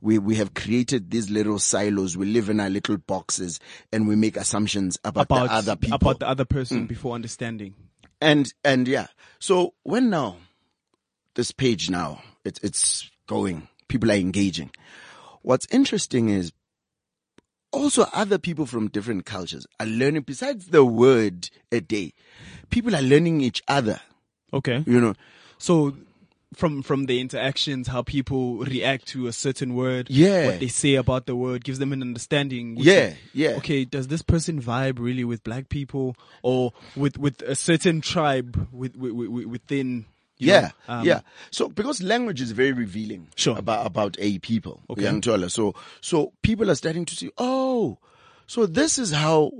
[0.00, 2.16] We, we have created these little silos.
[2.16, 3.60] We live in our little boxes
[3.92, 5.96] and we make assumptions about, About the other people.
[5.96, 6.88] about the other person mm.
[6.88, 7.74] before understanding.
[8.20, 9.08] And and yeah.
[9.38, 10.36] So when now
[11.34, 14.70] this page now it's it's going, people are engaging.
[15.42, 16.52] What's interesting is
[17.72, 22.12] also other people from different cultures are learning besides the word a day.
[22.70, 24.00] People are learning each other.
[24.52, 24.84] Okay.
[24.86, 25.14] You know.
[25.58, 25.94] So
[26.54, 30.46] from from the interactions, how people react to a certain word, Yeah.
[30.46, 32.76] what they say about the word gives them an understanding.
[32.78, 33.50] Yeah, is, yeah.
[33.56, 38.68] Okay, does this person vibe really with black people or with with a certain tribe
[38.72, 40.06] with, with, with within?
[40.46, 41.20] Yeah, um, yeah.
[41.50, 43.56] So because language is very revealing Sure.
[43.58, 45.02] about about a people, Okay.
[45.02, 45.48] young Tola.
[45.50, 47.98] So so people are starting to see, oh,
[48.46, 49.50] so this is how.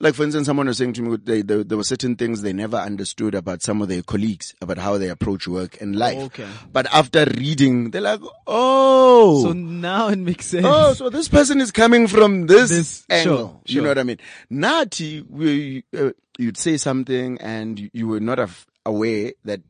[0.00, 2.52] Like for instance, someone was saying to me, they, they, there were certain things they
[2.52, 6.18] never understood about some of their colleagues about how they approach work and life.
[6.18, 6.48] Okay.
[6.72, 10.66] But after reading, they're like, oh, So now it makes sense.
[10.68, 13.60] Oh, so this person is coming from this, This- angle.
[13.64, 14.18] sure, You know what I mean?
[14.50, 19.60] Nati, we, uh, you'd say something and you- you were not af- aware that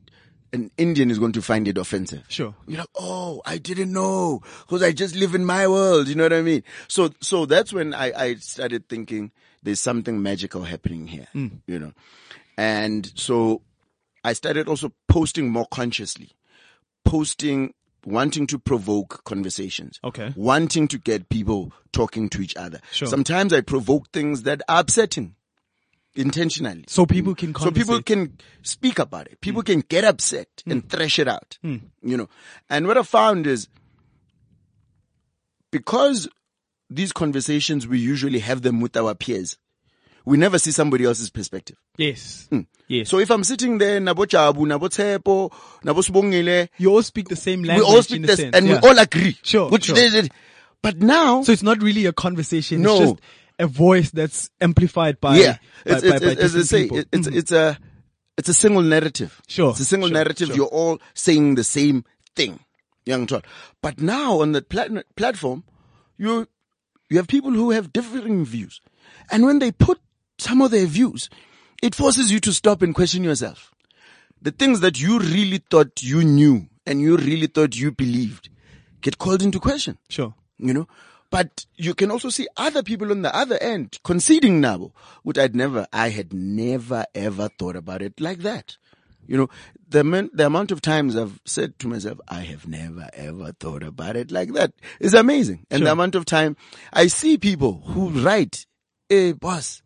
[0.53, 2.23] an Indian is going to find it offensive.
[2.29, 2.53] Sure.
[2.67, 6.07] You're like, oh, I didn't know because I just live in my world.
[6.07, 6.63] You know what I mean?
[6.87, 9.31] So, so that's when I, I started thinking
[9.63, 11.47] there's something magical happening here, Hmm.
[11.65, 11.93] you know?
[12.57, 13.61] And so
[14.23, 16.31] I started also posting more consciously,
[17.03, 17.73] posting,
[18.05, 19.99] wanting to provoke conversations.
[20.03, 20.33] Okay.
[20.35, 22.79] Wanting to get people talking to each other.
[22.91, 23.07] Sure.
[23.07, 25.35] Sometimes I provoke things that are upsetting
[26.15, 26.85] intentionally.
[26.87, 27.37] So people mm.
[27.37, 29.41] can So people can speak about it.
[29.41, 29.67] People mm.
[29.67, 30.71] can get upset mm.
[30.71, 31.57] and thresh it out.
[31.61, 32.29] You know,
[32.69, 33.67] and what I found is
[35.71, 36.29] because
[36.89, 39.57] these conversations, we usually have them with our peers.
[40.25, 41.77] We never see somebody else's perspective.
[41.97, 42.47] Yes.
[42.87, 43.09] Yes.
[43.09, 45.51] So if I'm sitting there, Nabo Chabu, Nabo Tsepo,
[45.83, 47.87] Nabo Subongile, you all speak the same language.
[47.87, 48.79] we all speak this sense, and yeah.
[48.81, 49.37] we all agree.
[49.41, 50.23] Sure, sure.
[50.81, 52.81] But now, So it's not really a conversation.
[52.81, 52.91] No.
[52.91, 53.21] It's just
[53.63, 56.83] a voice that's amplified by yeah, by, it's, by, it's, by it's, as I say,
[56.91, 57.35] it's, Mhm.
[57.35, 57.77] it's a,
[58.37, 59.41] it's a single narrative.
[59.47, 60.47] Sure, It's a single sure, narrative.
[60.49, 60.55] sure.
[60.55, 62.03] You're all saying the same
[62.35, 62.59] thing,
[63.05, 63.45] young child.
[63.81, 65.63] But now on the plat- platform,
[66.17, 66.47] you,
[67.09, 68.81] you have people who have differing views.
[69.31, 69.99] And when they put
[70.37, 71.29] some of their views,
[71.81, 73.71] it forces you to stop and question yourself.
[74.41, 78.49] The things that you really thought you knew and you really thought you believed
[79.01, 80.33] get called into question sure.
[80.57, 80.87] you know.
[81.33, 84.91] But you can also see other people on the other end conceding now,
[85.23, 88.77] which I'd never, I had never ever thought about it like that.
[89.25, 89.49] You know,
[89.89, 93.81] the man, the amount of times I've said to myself, I have never ever thought
[93.81, 95.65] about it like that is amazing.
[95.71, 96.55] And the amount of time
[96.93, 98.67] I see people who write,
[99.09, 99.81] hey boss,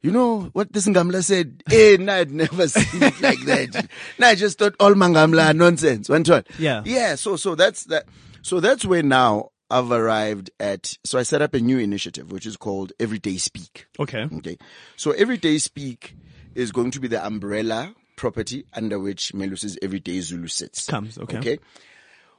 [0.00, 1.64] you know what this Ngamla said?
[1.72, 3.88] Eh, nah, I'd never seen it like that.
[4.16, 6.08] Nah, I just thought all Mangamla nonsense.
[6.08, 6.46] One shot.
[6.56, 6.82] Yeah.
[6.84, 7.16] Yeah.
[7.16, 8.04] So, so that's that.
[8.42, 10.96] So that's where now I've arrived at.
[11.04, 13.86] So I set up a new initiative, which is called Everyday Speak.
[13.98, 14.28] Okay.
[14.38, 14.58] Okay.
[14.96, 16.14] So Everyday Speak
[16.54, 20.86] is going to be the umbrella property under which Melusi's Everyday Zulu sits.
[20.86, 21.38] Comes, okay.
[21.38, 21.58] Okay.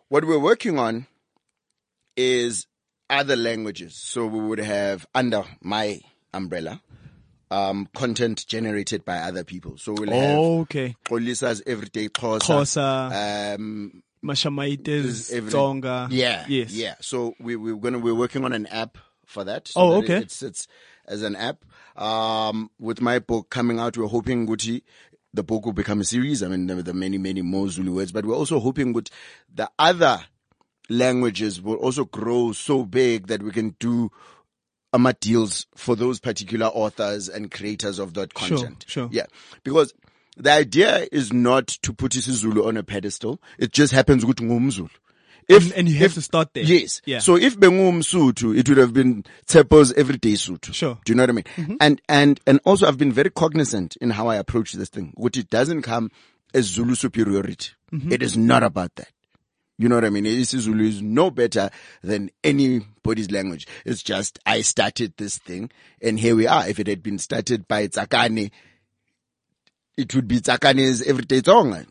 [0.10, 1.08] What we're working on
[2.16, 2.68] is
[3.10, 3.96] other languages.
[3.96, 6.00] So we would have under my
[6.34, 6.82] umbrella,
[7.50, 9.78] um, content generated by other people.
[9.78, 10.96] So we'll have Okay.
[11.06, 12.10] Xolisa's Everyday.
[12.10, 13.56] Xhosa.
[13.56, 16.08] Um, Mashamaites, Tsonga.
[16.12, 16.46] yeah.
[16.48, 16.72] Yes.
[16.72, 16.96] Yeah.
[17.02, 19.68] So we, we're gonna, we're working on an app for that.
[19.68, 20.18] So Oh, that okay.
[20.18, 20.68] It, sits
[21.06, 21.64] as an app.
[21.96, 24.82] Um, with my book coming out, we're hoping Gucci,
[25.34, 26.42] the book will become a series.
[26.42, 29.10] I mean, there are many, many more Zulu words, but we're also hoping that
[29.54, 30.20] the other
[30.90, 34.12] languages will also grow so big that we can do
[34.94, 38.60] AMA deals for those particular authors and creators of that content.
[38.60, 38.86] Sure, content.
[38.88, 39.10] sure.
[39.12, 39.26] Yeah.
[39.64, 39.94] Because
[40.38, 43.40] the idea is not to put isiZulu on a pedestal.
[43.58, 44.90] It just happens with ngumzulu.
[45.50, 46.64] If, And- and you have if- to start there.
[46.64, 47.02] Yes.
[47.06, 47.20] Yeah.
[47.20, 50.70] So if Bengumsutu, it would have been Tsepo's everyday suit.
[50.72, 50.94] Sure.
[50.96, 51.02] Mm-hmm.
[51.04, 51.78] Do you know what I mean?
[51.82, 55.38] And, and, and also I've been very cognizant in how I approach this thing, which
[55.38, 56.12] it doesn't come
[56.54, 57.72] as Zulu superiority.
[57.92, 58.14] Mm-hmm.
[58.14, 59.10] It is not about that.
[59.78, 60.24] You know what I mean?
[60.24, 61.70] isiZulu is no better
[62.02, 63.68] than anybody's language.
[63.86, 66.68] It's just, I started this thing and here we are.
[66.70, 68.52] If it had been started by Tsakane,
[69.98, 71.86] it would be Tsakane's everyday song.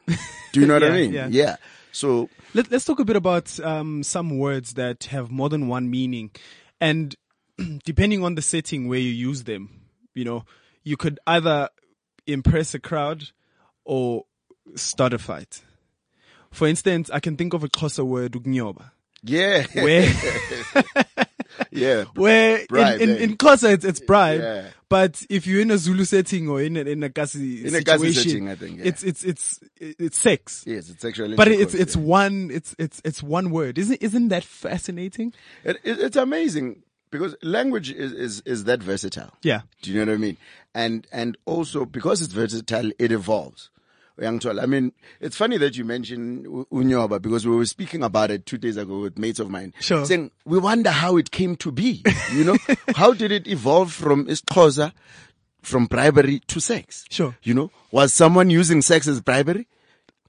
[0.53, 1.12] Do you know what I mean?
[1.31, 1.57] yeah.
[1.93, 5.91] So Let, let's talk a bit about um, some words that have more than one
[5.91, 6.31] meaning,
[6.81, 7.15] and
[7.85, 9.69] depending on the setting where you use them,
[10.15, 10.45] you know,
[10.85, 11.69] you could either
[12.27, 13.25] impress a crowd
[13.85, 14.25] or
[14.75, 15.62] start a fight.
[16.51, 18.91] For instance, I can think of a Xhosa word, ugnyoba,
[19.23, 20.03] yeah, where
[21.73, 23.23] yeah, where Bribe, in, in, eh?
[23.25, 24.69] in Xhosa it's, it's bribe, Yeah.
[24.89, 27.83] but if you're in a Zulu setting or in a, in a Kasi In a
[27.83, 28.85] Kasi situation, setting, I think, yeah.
[28.87, 30.65] it's it's it's it's sex.
[30.67, 31.35] yes, it's sexual.
[31.35, 33.79] But it's it's one it's it's it's one word.
[33.79, 35.33] Isn't isn't that fascinating?
[35.65, 36.83] It, it, it's amazing
[37.13, 39.31] because language is, is, is that versatile.
[39.43, 39.61] Yeah.
[39.83, 40.37] Do you know what I mean?
[40.75, 43.69] And, and also because it's versatile, it evolves.
[44.23, 44.63] Uyangithola?
[44.63, 48.59] I mean, it's funny that you mentioned Unyoba because we were speaking about it two
[48.59, 49.75] days ago with mates of mine.
[49.81, 50.05] Sure.
[50.05, 52.03] Saying, we wonder how it came to be.
[52.33, 52.57] You know,
[52.97, 54.93] how did it evolve from isiXhosa,
[55.63, 57.05] from bribery to sex?
[57.11, 57.37] Sure.
[57.43, 59.67] You know, was someone using sex as bribery?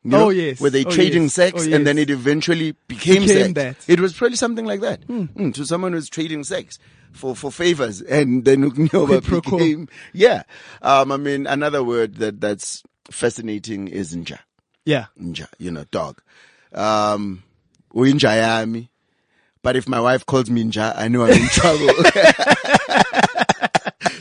[0.05, 0.59] You Oh, yes.
[0.59, 1.33] Were they Oh, trading yes.
[1.33, 3.53] sex Oh, and then it eventually became, Became sex?
[3.53, 3.77] that.
[3.93, 5.07] It was probably something like that.
[5.07, 6.77] Mm, to someone who's trading sex
[7.13, 10.43] for, for favors and then Ugnyoba Quid became, yeah.
[10.81, 14.39] Um, I mean, another word that, that's fascinating is nja.
[14.85, 15.05] Yeah.
[15.19, 16.21] Nja, you know, dog.
[16.73, 17.43] Um,
[17.93, 18.89] uyinja yami.
[19.61, 21.87] But if my wife calls me nja, I know I'm in trouble.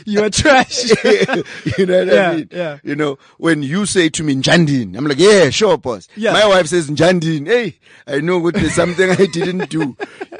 [0.05, 0.83] You're trash.
[1.77, 2.49] you know what Yeah, I mean?
[2.51, 2.77] yeah.
[2.83, 6.09] You know, when you say to me Njandin, I'm like, yeah, sure, boss.
[6.17, 6.33] Yeah.
[6.33, 7.47] My wife says Njandin.
[7.47, 9.95] Hey, I know what there's something I didn't do.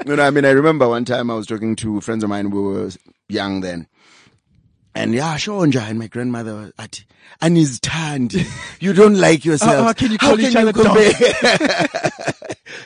[0.05, 2.49] You know, I mean, I remember one time I was talking to friends of mine.
[2.49, 2.89] We were
[3.29, 3.87] young then.
[4.95, 5.89] And yeah, sure, Nja.
[5.89, 7.03] And my grandmother was at,
[7.41, 8.33] and is tanned.
[8.79, 9.71] You don't like yourself.
[9.75, 10.71] How- how can you call each other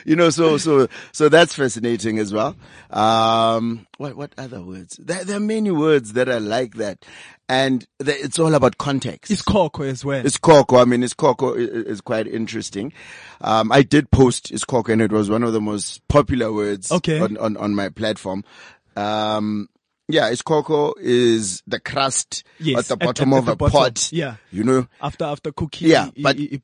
[0.04, 2.56] you know, so, so, so that's fascinating as well.
[2.90, 4.98] Um, what, what other words?
[5.02, 7.04] There, there are many words that are like that.
[7.48, 9.30] And the, it's all about context.
[9.30, 10.24] It's Koko as well.
[10.24, 10.78] It's Coco.
[10.78, 12.92] I mean, it's Coco i- is quite interesting.
[13.40, 16.92] Um, I did post it's Coco and it was one of the most popular words
[16.92, 17.20] Okay.
[17.20, 18.44] on, on, on my platform.
[18.96, 19.68] Um,
[20.08, 23.56] yeah, it's cocoa is the crust Yes, at the at- bottom at of the a
[23.56, 23.72] bottom.
[23.78, 24.08] pot.
[24.12, 24.36] Yeah.
[24.50, 26.56] You know, after after cooking, Yeah, but- i- i-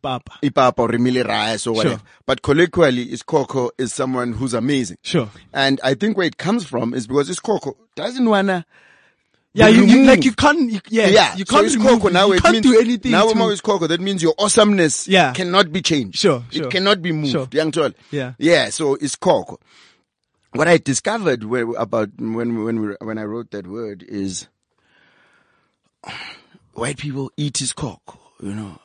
[0.48, 1.96] ipapa or remili rice or whatever.
[1.96, 2.02] Sure.
[2.26, 4.96] But colloquially, it's cocoa is someone who's amazing.
[5.02, 5.28] Sure.
[5.52, 8.64] And I think where it comes from is because it's cocoa doesn't wanna.
[9.56, 10.68] Yeah, you, you like you can't.
[10.68, 12.12] You, yes, yeah, you can't so remove it.
[12.12, 13.12] now you it can't means, do anything.
[13.12, 13.86] Now to, it's Iskoko.
[13.86, 15.32] That means your awesomeness Yeah.
[15.32, 16.18] cannot be changed.
[16.18, 16.64] Sure, sure.
[16.66, 17.52] It cannot be moved.
[17.54, 17.92] Sure.
[18.10, 18.32] Yeah.
[18.38, 18.70] Yeah.
[18.70, 19.58] So Iskoko.
[20.54, 24.48] What I discovered about when when we, when I wrote that word is
[26.74, 28.78] white people eat his cock, you know.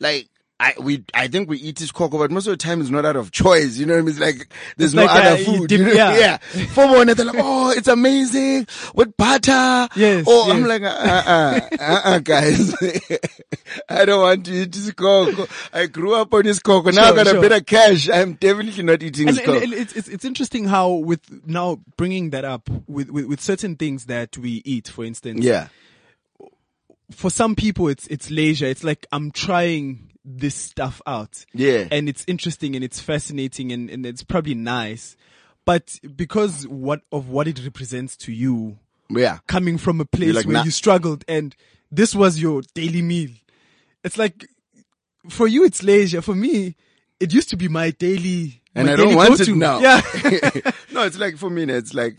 [0.00, 0.28] Like
[0.60, 3.04] I we I think we eat his cocoa, but most of the time it's not
[3.04, 3.76] out of choice.
[3.76, 4.10] You know what I mean?
[4.10, 5.68] It's like there's It's no like, other uh, you food.
[5.68, 5.92] dip- you know?
[5.92, 6.16] yeah.
[6.54, 6.66] yeah.
[6.74, 9.88] For one, they're like, oh, it's amazing with butter.
[9.94, 12.74] Yes, Oh, I'm like, uh, uh, uh, uh, guys.
[13.88, 15.46] I don't want to eat his cocoa.
[15.72, 16.90] I grew up on his cocoa.
[16.90, 17.40] Now I Sure, got a sure.
[17.40, 18.08] bit of cash.
[18.10, 22.30] I'm definitely not eating and, and, and it's, it's it's interesting how with now bringing
[22.30, 25.44] that up with, with with certain things that we eat, for instance.
[25.44, 25.68] yeah.
[27.12, 28.66] For some people, it's it's leisure.
[28.66, 31.44] It's like I'm trying this stuff out.
[31.54, 31.88] Yeah.
[31.90, 35.16] and it's interesting and it's fascinating and, and it's probably nice,
[35.64, 39.38] but because what of what it represents to you, Yeah.
[39.46, 40.64] coming from a place like, where nah.
[40.64, 41.54] you struggled and
[41.90, 43.30] this was your daily meal.
[44.04, 44.46] It's like,
[45.28, 46.22] for you, it's leisure.
[46.22, 46.76] For me,
[47.20, 49.52] it used to be my daily, and my I don't want go-to.
[49.52, 49.78] it now.
[49.80, 50.00] Yeah.
[50.92, 52.18] no, it's like for me, it's like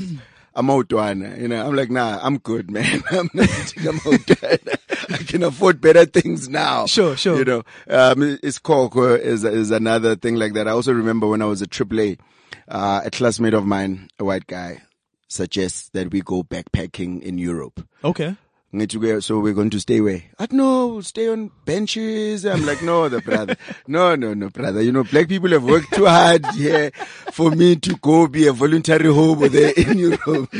[0.55, 1.21] I'm out one.
[1.39, 3.01] You know, I'm like, nah, I'm good, man.
[3.11, 4.78] I'm not I'm out
[5.13, 6.85] I can afford better things now.
[6.85, 7.37] Sure, sure.
[7.37, 10.67] You know, um, it's Coco is is another thing like that.
[10.67, 12.19] I also remember when I was at AAA,
[12.67, 14.81] uh, a classmate of mine, a white guy,
[15.27, 17.87] suggests that we go backpacking in Europe.
[18.03, 18.35] okay.
[18.73, 20.21] Ngithi So we're going to stay where?
[20.37, 22.45] I no, we'll stay on benches.
[22.45, 23.55] I'm like, no, the brother.
[23.87, 24.81] No, no, no, brother.
[24.83, 26.91] You know, black people have worked too hard here
[27.31, 30.53] for me to go be a voluntary hobo there in Europe.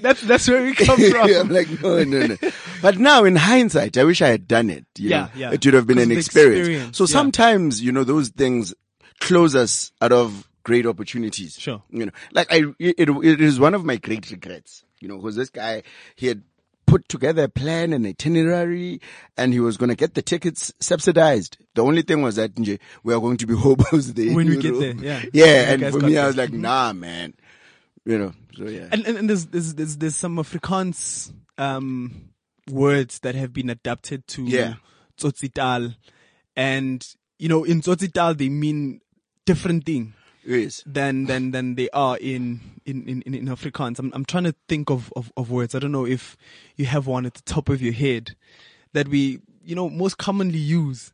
[0.00, 2.36] That's, that's where we come from I'm like, no, no, no.
[2.82, 4.84] But now in hindsight, I wish I had done it.
[4.96, 5.28] You Yeah, know?
[5.34, 5.52] yeah.
[5.52, 6.68] It would have been an experience.
[6.68, 7.08] experience, So yeah.
[7.08, 8.74] sometimes, you know, those things
[9.18, 11.54] close us out of great opportunities.
[11.58, 11.82] Sure.
[11.90, 15.34] You know, like I, it, it is one of my great regrets, you know, because
[15.34, 15.82] this guy,
[16.14, 16.42] he had
[16.86, 19.00] put together a plan and itinerary
[19.36, 21.58] and he was going to get the tickets subsidized.
[21.74, 22.52] The only thing was that
[23.02, 24.34] we are going to be hobos there.
[24.34, 25.22] When we get there, yeah.
[25.32, 25.72] Yeah.
[25.72, 27.34] And for me, I was like, nah, man.
[28.04, 28.86] You know, so yeah.
[28.92, 32.30] And, and, and there's, there's, there's, there's some Afrikaans, um,
[32.70, 34.74] words that have been adapted to Yeah.
[35.18, 35.96] Tsotsitaal.
[36.54, 37.06] And,
[37.38, 39.00] you know, in Tsotsitaal, they mean
[39.44, 40.14] different thing.
[40.46, 40.82] Yes.
[40.86, 43.98] than than than they are in in in, in Afrikaans.
[43.98, 45.74] I'm I'm trying to think of, of of words.
[45.74, 46.36] I don't know if
[46.76, 48.36] you have one at the top of your head
[48.92, 51.12] that we you know, most commonly use.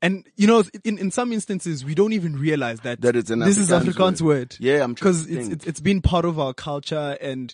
[0.00, 3.40] And you know, in, in some instances, we don't even realize that That it's an
[3.40, 4.36] this is Afrikaans Afrikaans word.
[4.38, 4.56] word.
[4.60, 7.52] Yeah, I'm trying because it's, it's it's been part of our culture and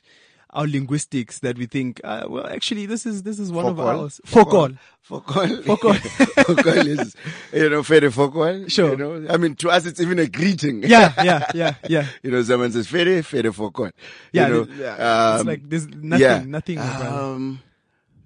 [0.55, 4.21] our linguistics that we think, uh, well, actually, this is this is one of ours.
[4.25, 4.77] Fokol.
[5.03, 5.49] Fokol.
[5.65, 5.95] Fokol.
[6.47, 7.15] Fokol is,
[7.53, 8.69] you know, Fede Fokol.
[8.71, 8.91] Sure.
[8.93, 10.83] You know, I mean, to us, it's even a greeting.
[10.83, 12.07] Yeah, yeah, yeah, yeah.
[12.23, 13.91] you know, someone says Fede, Fede Fokol.
[14.33, 14.95] Yeah, You know, th- yeah.
[15.35, 16.43] it's um, like there's nothing, yeah.
[16.47, 16.79] nothing.
[16.79, 17.61] Um,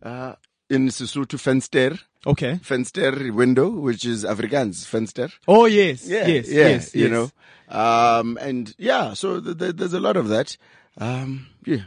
[0.03, 0.35] uh,
[0.71, 1.99] in Sesotho, Fenster.
[2.27, 2.57] okay.
[2.63, 5.33] Fenster window, which is Afrikaans, Fenster.
[5.49, 6.95] Oh yes, Yeah, yes, yeah, yes.
[6.95, 7.11] you yes.
[7.11, 7.31] know,
[7.77, 10.57] um, and yeah, so th- th- there's a lot of that.
[10.99, 11.85] Um, yeah, well,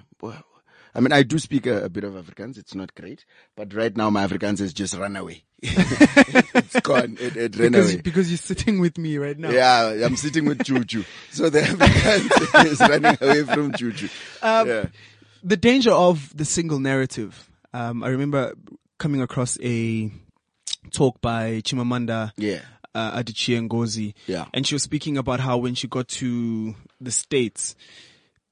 [0.93, 2.57] I mean, I do speak a, a bit of Afrikaans.
[2.57, 3.24] It's not great,
[3.55, 5.45] but right now my Afrikaans has just run away.
[5.61, 7.17] it's gone.
[7.19, 8.01] It, it ran because away.
[8.01, 9.51] because you're sitting with me right now.
[9.51, 11.05] Yeah, I'm sitting with Chuchu.
[11.32, 14.09] So the Afrikaans is running away from Chuchu.
[14.43, 14.86] Um, yeah.
[15.43, 17.49] the danger of the single narrative.
[17.74, 18.53] Um, I remember
[18.97, 20.11] coming across a
[20.91, 22.59] talk by Chimamanda Yeah.
[22.93, 24.13] uh, Adichie Ngozi.
[24.28, 24.45] Yeah.
[24.53, 27.76] And she was speaking about how when she got to the States,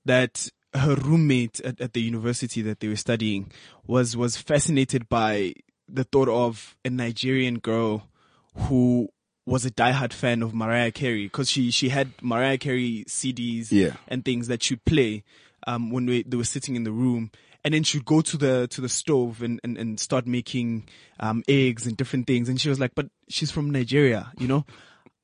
[0.05, 3.51] that her roommate at, at the university that they were studying
[3.87, 5.53] was, was fascinated by
[5.87, 8.07] the thought of a Nigerian girl
[8.55, 9.09] who
[9.45, 13.93] was a diehard fan of Mariah Carey because she, she had Mariah Carey CDs Yeah.
[14.07, 15.23] and things that she'd play,
[15.65, 17.31] um, when we, they were sitting in the room.
[17.63, 20.87] And then she'd go to the, to the stove and, and, and start making,
[21.19, 22.47] um, eggs and different things.
[22.47, 24.65] And she was like, but she's from Nigeria, you know?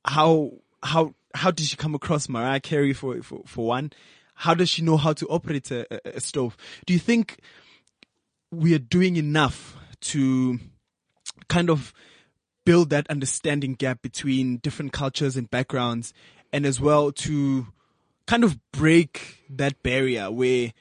[0.03, 0.51] How,
[0.83, 3.93] how, how did she come across Mariah Carey for, for, for one?
[4.35, 6.55] How does she know how to operate a, a, a stove?
[6.85, 7.39] Do you think
[8.51, 10.59] we are doing enough to
[11.47, 11.93] kind of
[12.65, 16.13] build that understanding gap between different cultures and backgrounds
[16.51, 17.67] and as well to
[18.27, 20.73] kind of break that barrier where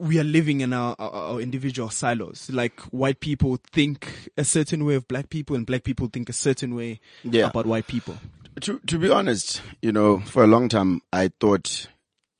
[0.00, 2.50] we are living in our, our, our individual silos.
[2.52, 6.32] Like white people think a certain way of black people and black people think a
[6.32, 7.48] certain way Yeah.
[7.48, 8.16] about white people.
[8.62, 11.86] To to be honest, you know, for a long time I thought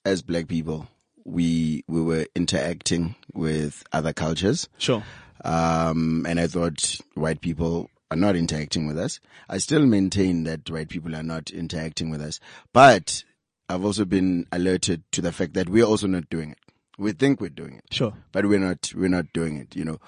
[0.05, 0.87] as black people
[1.25, 4.69] we we were interacting with other cultures.
[4.79, 5.03] Sure.
[5.45, 9.21] Um and I thought white people are not interacting with us.
[9.49, 12.41] I still maintain that white people are not interacting with us.
[12.73, 13.25] But
[13.69, 16.59] I've also been alerted to the fact that we're also not doing it.
[16.97, 18.15] We think we're doing it Sure.
[18.33, 20.01] but we're not we're not doing it you know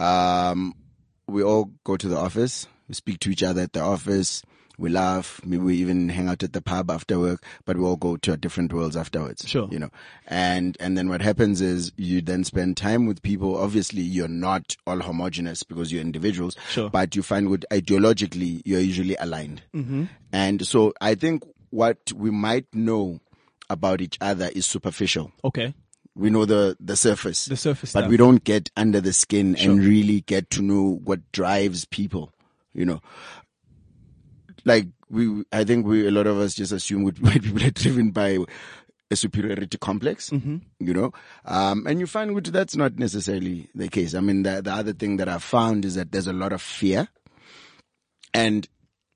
[0.00, 0.74] um
[1.26, 4.42] we all go to the office we speak to each other at the office
[4.78, 7.96] we laugh maybe we even hang out at the pub after work but we all
[7.96, 9.68] go to our different worlds afterwards Sure.
[9.70, 9.90] you know
[10.26, 14.76] and and then what happens is you then spend time with people obviously you're not
[14.86, 16.90] all homogenous because you're individuals Sure.
[16.90, 20.04] but you find with ideologically you're usually aligned mm-hmm.
[20.32, 23.20] and so i think what we might know
[23.70, 25.74] about each other is superficial Okay.
[26.14, 28.10] we know the the surface The surface but stuff.
[28.10, 29.72] we don't get under the skin Sure.
[29.72, 32.32] and really get to know what drives people
[32.74, 33.00] you know
[34.66, 38.10] like we i think we a lot of us just assume white people are driven
[38.10, 38.36] by
[39.10, 40.56] a superiority complex Mm-hmm.
[40.80, 41.12] you know?
[41.44, 44.14] Um and you find which that's not necessarily the case.
[44.14, 46.60] I mean the the other thing that i found is that there's a lot of
[46.60, 47.08] fear.
[48.34, 48.68] And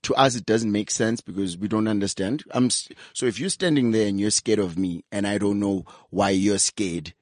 [0.05, 2.44] to us it doesn't make sense because we don't understand.
[2.53, 5.84] I'm so if you're standing there and you're scared of me and i don't know
[6.11, 7.12] why you're scared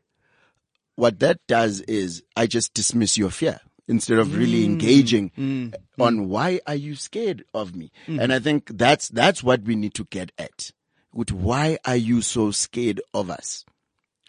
[0.94, 4.66] what that does is i just dismiss your fear instead of really mm.
[4.66, 5.74] engaging mm.
[5.98, 6.26] on mm.
[6.26, 10.04] why are you scared of me and i think that's that's what we need to
[10.04, 10.70] get at
[11.12, 13.64] with why are you so scared of us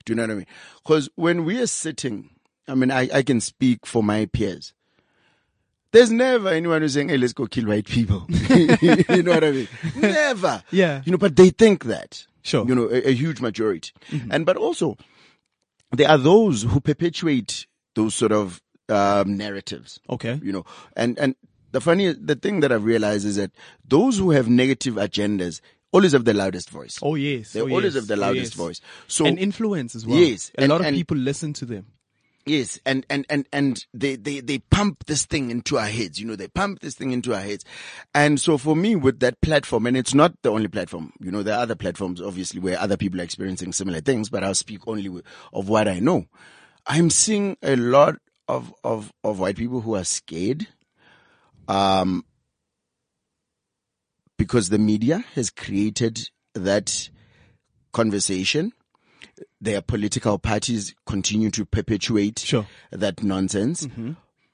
[0.05, 0.47] do you know what i mean
[0.83, 2.29] because when we are sitting
[2.67, 4.73] i mean i, I can speak for my peers
[5.91, 8.25] there's never anyone who's saying, hey, let's go kill white people.
[8.49, 9.67] you know what I mean?
[9.95, 10.63] Never.
[10.71, 11.01] Yeah.
[11.03, 12.25] You know, but they think that.
[12.43, 12.65] Sure.
[12.67, 13.91] You know, a, a huge majority.
[14.11, 14.31] Mm-hmm.
[14.31, 14.97] And, but also,
[15.91, 19.99] there are those who perpetuate those sort of, um, narratives.
[20.09, 20.39] Okay.
[20.43, 20.65] You know,
[20.95, 21.35] and, and
[21.71, 23.51] the funny, the thing that I've realized is that
[23.87, 25.61] those who have negative agendas
[25.91, 26.99] always have the loudest voice.
[27.01, 27.53] Oh yes.
[27.53, 27.95] They oh, always yes.
[27.95, 28.53] have the Oh, loudest yes.
[28.53, 28.81] voice.
[29.07, 30.17] So, and influence as well.
[30.19, 31.87] Yes, A and- lot of and- people listen to them.
[32.45, 36.19] Yes, and and and and they they they pump this thing into our heads.
[36.19, 37.63] You know, they pump this thing into our heads,
[38.15, 41.13] and so for me, with that platform, and it's not the only platform.
[41.19, 44.29] You know, there are other platforms, obviously, where other people are experiencing similar things.
[44.29, 45.21] But I'll speak only
[45.53, 46.25] of what I know.
[46.87, 48.15] I'm seeing a lot
[48.49, 50.67] of of of white people who are scared,
[51.69, 52.25] um,
[54.37, 57.09] because the media has created that
[57.93, 58.73] conversation
[59.61, 62.65] their political parties continue to perpetuate Sure.
[62.91, 63.87] that nonsense.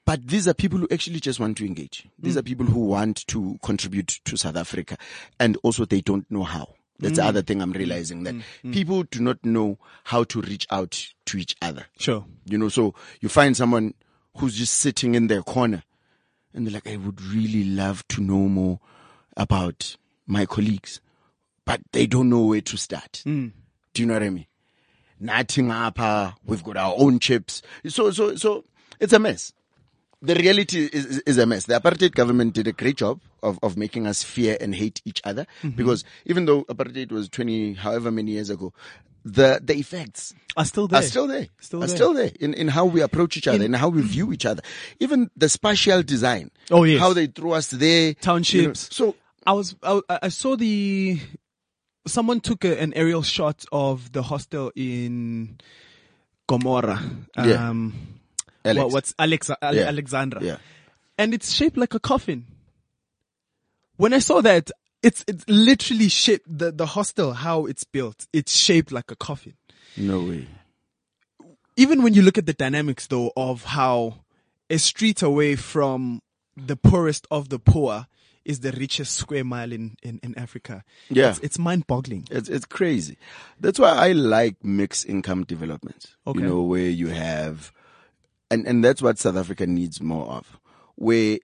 [0.04, 2.08] But these are people who actually just want to engage.
[2.18, 4.96] These are people who want to contribute to South Africa
[5.40, 6.74] and also they don't know how.
[6.98, 7.28] That's the mm.
[7.28, 8.42] other thing I'm realizing that mm.
[8.64, 8.72] Mm.
[8.72, 11.86] people do not know how to reach out to each other.
[11.98, 12.24] Sure.
[12.46, 13.94] You know, so you find someone
[14.38, 15.82] who's just sitting in their corner
[16.54, 18.80] and they're like, I would really love to know more
[19.36, 21.00] about my colleagues,
[21.64, 23.22] but they don't know where to start.
[23.24, 24.46] Do you know what I mean?
[25.20, 25.98] Nothing up,
[26.44, 27.62] we've got our own chips.
[27.86, 28.64] So, so, so
[29.00, 29.52] it's a mess.
[30.22, 31.66] The reality is, is, a mess.
[31.66, 35.20] The apartheid government did a great job of, of making us fear and hate each
[35.24, 35.76] other mm-hmm.
[35.76, 38.72] because even though apartheid was 20, however many years ago,
[39.26, 41.00] the, the effects Are still there.
[41.00, 41.48] are still there.
[41.60, 41.96] Still are there.
[41.96, 44.62] still there in, in how we approach each other and how we view each other.
[45.00, 46.50] Even the spatial design.
[46.70, 47.00] Oh, yes.
[47.00, 48.08] How they throw us there.
[48.08, 48.20] you know.
[48.20, 48.88] Townships.
[48.94, 51.20] So I was I, I saw the
[52.06, 55.58] someone took a, an aerial shot of the hostel in
[56.48, 57.02] Gomorrah.
[57.36, 57.68] Yeah.
[57.68, 58.15] Um,
[58.66, 58.78] Alex.
[58.84, 59.82] what- what's Alex Ale- Yeah.
[59.84, 60.42] Alexandra?
[60.42, 60.56] Yeah.
[61.18, 62.44] and it's shaped like a coffin.
[63.96, 64.70] When I saw that,
[65.02, 68.26] it's it's literally shaped the the hostel how it's built.
[68.32, 69.54] It's shaped like a coffin.
[69.96, 70.46] no way.
[71.78, 74.20] even when you look at the dynamics though of how
[74.70, 76.20] a street away from
[76.56, 78.06] the poorest of the poor
[78.44, 80.84] is the richest square mile in, in, in Africa.
[81.10, 81.30] Yeah.
[81.30, 82.26] It's, it's mind boggling.
[82.30, 83.16] It's it's crazy.
[83.60, 86.16] That's why I like mixed income developments.
[86.26, 86.40] Okay.
[86.40, 87.72] You know, where you have
[88.50, 90.58] and, and that's what South Africa needs more of.
[90.96, 91.38] Where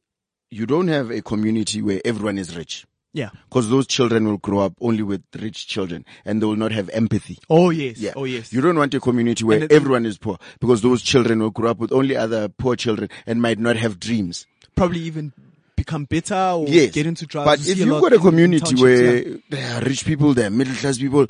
[0.50, 2.86] you don't have a community where everyone is rich.
[3.14, 3.30] Yeah.
[3.48, 6.88] Because those children will grow up only with rich children and they will not have
[6.90, 7.38] empathy.
[7.50, 7.98] Oh yes.
[7.98, 8.12] Yeah.
[8.16, 8.52] Oh yes.
[8.52, 11.70] You don't want a community where it- everyone is poor because those children will grow
[11.70, 14.46] up with only other poor children and might not have dreams.
[14.74, 15.32] Probably even
[15.76, 16.92] become bitter or Yes.
[16.92, 17.44] get into drugs.
[17.44, 19.36] But if you've got a community where yeah.
[19.50, 21.26] there are rich people, there are middle class people,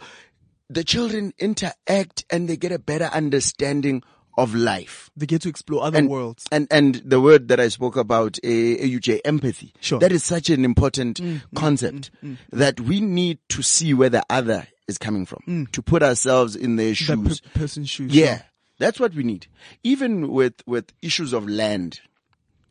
[0.70, 4.02] the children interact and they get a better understanding
[4.38, 5.10] of life.
[5.16, 6.46] they get to explore other And, worlds.
[6.50, 9.72] and and the word that I spoke about, eh, eh, uh, AUJ, empathy.
[9.80, 9.98] Sure.
[9.98, 13.92] Mm, That is such an important mm, mm, concept mm, that we need to see
[13.94, 17.40] where the other is coming from, to put ourselves in their That shoes.
[17.40, 18.14] per- person's shoes.
[18.14, 18.46] Yeah, sure.
[18.78, 19.46] that's what we need.
[19.84, 22.00] Even with, with issues of land,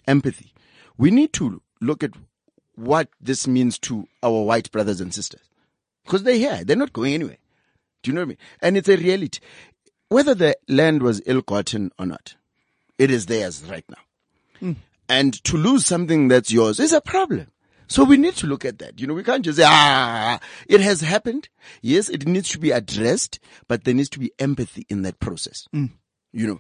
[0.08, 0.54] empathy,
[0.98, 2.12] we need to look at
[2.76, 5.42] what this means to our white brothers and sisters.
[6.04, 6.64] Because they're here.
[6.64, 7.38] They're not going anywhere.
[8.04, 8.38] Do you know what I mean?
[8.62, 9.40] And it's a reality.
[10.12, 12.36] Whether the land was ill-gotten or not,
[12.98, 14.76] it is theirs right now.
[15.08, 17.48] And to lose something that's yours is a problem.
[17.88, 19.00] So we need to look at that.
[19.00, 21.48] You know, we can't just say, ah, it has happened.
[21.82, 23.40] Yes, it needs to be addressed,
[23.70, 25.68] but there needs to be empathy in that process.
[25.72, 25.90] You
[26.34, 26.60] know,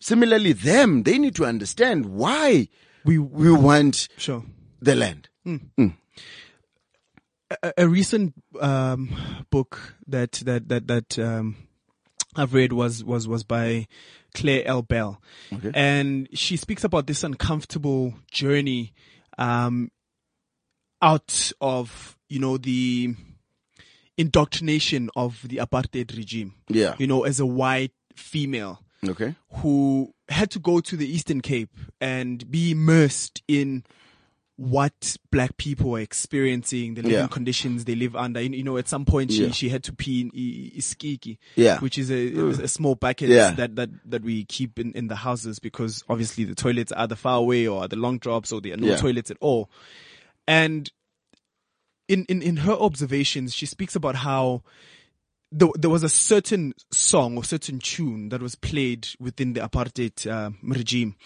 [0.00, 2.68] similarly, them, they need to understand why
[3.04, 4.44] we, we want Sure.
[4.80, 5.28] the land.
[7.60, 9.10] a, a recent um,
[9.50, 11.56] book that that that that um,
[12.36, 13.86] I've read was was was by
[14.34, 14.82] Claire L.
[14.82, 15.20] Bell,
[15.52, 15.70] Okay.
[15.74, 18.92] and she speaks about this uncomfortable journey
[19.38, 19.90] um,
[21.02, 23.14] out of you know the
[24.16, 26.54] indoctrination of the apartheid regime.
[26.68, 26.94] Yeah.
[26.98, 29.34] You know, as a white female Okay.
[29.54, 31.70] who had to go to the Eastern Cape
[32.00, 33.84] and be immersed in
[34.56, 37.26] what black people are experiencing, the living Yeah.
[37.26, 38.40] conditions they live under.
[38.40, 39.50] You know, at some point she, Yeah.
[39.50, 41.80] she had to pee in iskiki, Yeah.
[41.80, 43.50] which is a, a small bucket Yeah.
[43.52, 47.16] that, that, that we keep in, in the houses because obviously the toilets are the
[47.16, 49.70] far away or the long drops or there are no toilets at all.
[50.46, 50.88] And
[52.06, 54.62] in, in, in her observations, she speaks about how
[55.50, 60.30] there, there was a certain song or certain tune that was played within the apartheid
[60.30, 61.16] uh, regime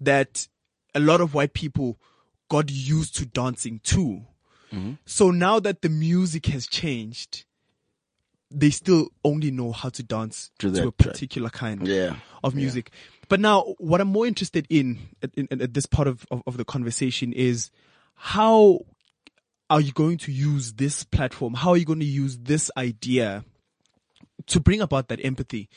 [0.00, 0.48] that
[0.94, 1.98] a lot of white people
[2.48, 4.22] got used to dancing to.
[4.72, 4.92] Mm-hmm.
[5.06, 7.44] So now that the music has changed,
[8.50, 10.94] they still only know how to dance To to, a track.
[11.12, 12.16] particular kind Yeah.
[12.42, 12.90] of music.
[13.28, 16.56] But now, what I'm more interested in at, in, at this part of, of, of
[16.56, 17.70] the conversation is
[18.14, 18.80] how
[19.68, 21.52] are you going to use this platform?
[21.54, 23.44] How are you going to use this idea
[24.46, 25.68] to bring about that empathy,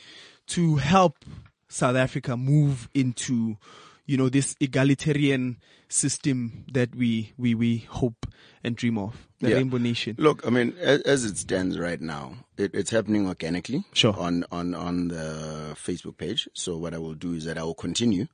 [0.48, 1.26] to help
[1.68, 3.58] South Africa move into,
[4.06, 5.58] you know, this egalitarian
[5.90, 8.26] system that we, we, we hope
[8.64, 9.56] and dream of, the Yeah.
[9.58, 10.16] Rainbow Nation.
[10.20, 13.84] Look, I mean, as, as it stands right now, it, it's happening organically.
[13.94, 14.16] Sure.
[14.18, 16.48] On, on, on the Facebook page.
[16.54, 18.28] So what I will do is that I will continue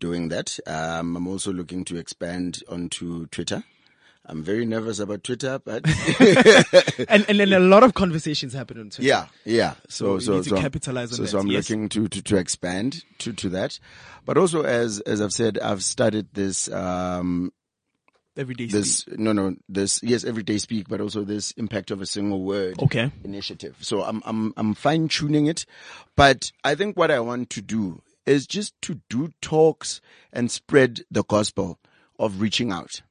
[0.00, 0.58] doing that.
[0.66, 3.64] Um, I'm also looking to expand onto Twitter.
[4.28, 5.82] I'm very nervous about Twitter, but
[7.08, 9.08] And, and then a lot of conversations happen on Twitter.
[9.08, 9.74] yeah, yeah.
[9.88, 11.68] So So, so, need to so, capitalize on so, so I'm yes.
[11.70, 13.78] looking to, to, to expand to, to that.
[14.26, 17.52] But also, as, as I've said, I've started this, um,
[18.36, 18.66] Every day.
[18.66, 22.80] this, no, no, this, yes, everyday speak, but also this impact of a single word.
[22.80, 23.10] Okay.
[23.24, 23.76] initiative.
[23.80, 25.66] So I'm I'm I'm fine tuning it,
[26.14, 30.00] but I think what I want to do is just to do talks
[30.32, 31.80] and spread the gospel
[32.16, 33.02] of reaching out,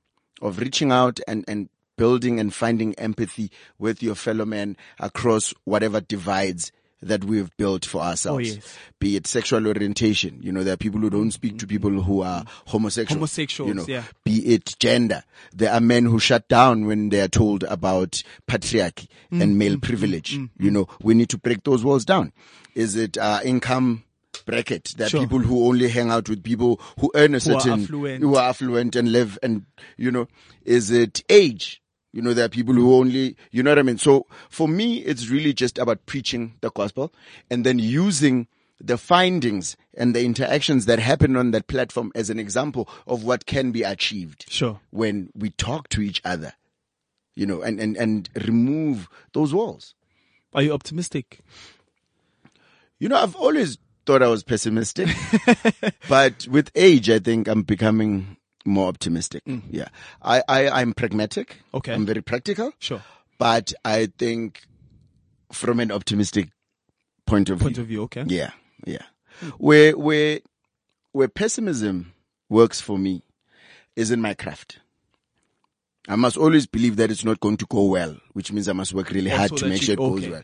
[0.41, 5.99] of reaching out and and building and finding empathy with your fellow men across whatever
[5.99, 6.71] divides
[7.01, 8.51] that we've built for ourselves.
[8.51, 8.77] Oh, yes.
[8.99, 10.39] Be it sexual orientation.
[10.41, 13.17] You know, there are people who don't speak to people who are homosexual.
[13.19, 14.03] Homosexuals, You know, yeah.
[14.23, 15.23] be it gender.
[15.53, 19.77] There are men who shut down when they are told about patriarchy Mm, and male
[19.77, 20.39] privilege.
[20.57, 22.31] You know, we need to break those walls down.
[22.75, 24.03] Is it uh, income
[24.47, 24.93] bracket?
[24.97, 25.21] There are Sure.
[25.21, 28.23] people who only hang out with people who earn a Who are certain, affluent.
[28.23, 29.65] who are affluent and live and,
[29.97, 30.27] you know,
[30.65, 31.81] is it age?
[32.13, 33.99] You know, there are people who only, you know what I mean?
[33.99, 37.13] So for me, it's really just about preaching the gospel
[37.51, 38.47] and then using
[38.79, 43.45] the findings and the interactions that happen on that platform as an example of what
[43.45, 44.79] can be achieved Sure.
[44.91, 46.53] when we talk to each other,
[47.35, 49.93] you know, and, and, and remove those walls.
[50.53, 51.39] Are you optimistic?
[52.99, 53.77] You know, I've always
[54.07, 55.09] thought I was pessimistic,
[56.09, 59.43] but with age, I think I'm becoming more optimistic.
[59.69, 59.89] Yeah.
[60.21, 61.49] I, I, I'm pragmatic.
[61.73, 61.77] Mm.
[61.77, 61.93] Okay.
[61.93, 63.01] I'm very practical, Sure.
[63.37, 64.63] but I think
[65.51, 66.49] from an optimistic
[67.25, 67.81] point of Point view.
[67.83, 68.23] of view, okay.
[68.27, 68.51] Yeah.
[68.85, 69.03] Yeah.
[69.57, 70.39] Where, where,
[71.11, 72.13] where pessimism
[72.49, 73.21] works for me
[73.95, 74.79] is in my craft.
[76.09, 78.93] I must always believe that it's not going to go well, which means I must
[78.93, 80.31] work really hard Also to make you- sure it goes okay.
[80.31, 80.43] well.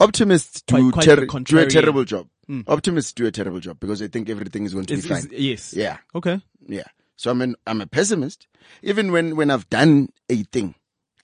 [0.00, 2.26] Optimists do, Quite- quite ter- do a terrible job.
[2.66, 5.28] Optimists do a terrible job because they think everything is going to Is- be fine.
[5.32, 5.72] yes.
[5.74, 5.98] Yeah.
[6.14, 6.40] Okay.
[6.66, 6.84] Yeah.
[7.16, 8.46] So I'm an, I'm a pessimist.
[8.82, 10.74] Even when, when I've done a thing,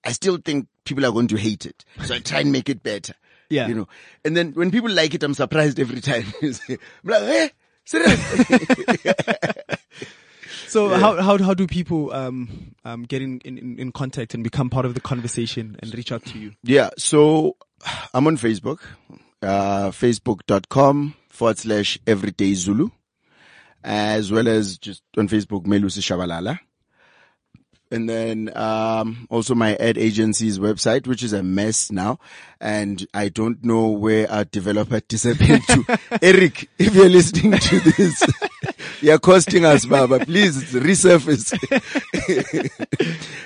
[0.04, 1.84] I still think people are going to hate it.
[2.04, 3.14] So I try and make it better.
[3.48, 3.66] Yeah.
[3.66, 3.88] You know,
[4.24, 6.24] and then when people like it, I'm surprised every time.
[6.42, 7.48] I'm like, eh?
[10.68, 14.70] So how, how, how do people, um, um, get in, in, in contact and become
[14.70, 16.52] part of the conversation and reach out to you?
[16.62, 16.90] Yeah.
[16.96, 17.56] So
[18.14, 18.78] I'm on Facebook,
[19.42, 22.90] uh, facebook.com forward slash everyday Zulu,
[23.82, 26.58] as well as just on Facebook, Melusi Tshabalala.
[27.92, 32.20] And then, um, also my ad agency's website, which is a mess now.
[32.60, 35.98] And I don't know where our developer disappeared to.
[36.22, 38.22] Eric, if you're listening to this,
[39.00, 40.24] you're costing us, Baba.
[40.24, 41.50] Please resurface.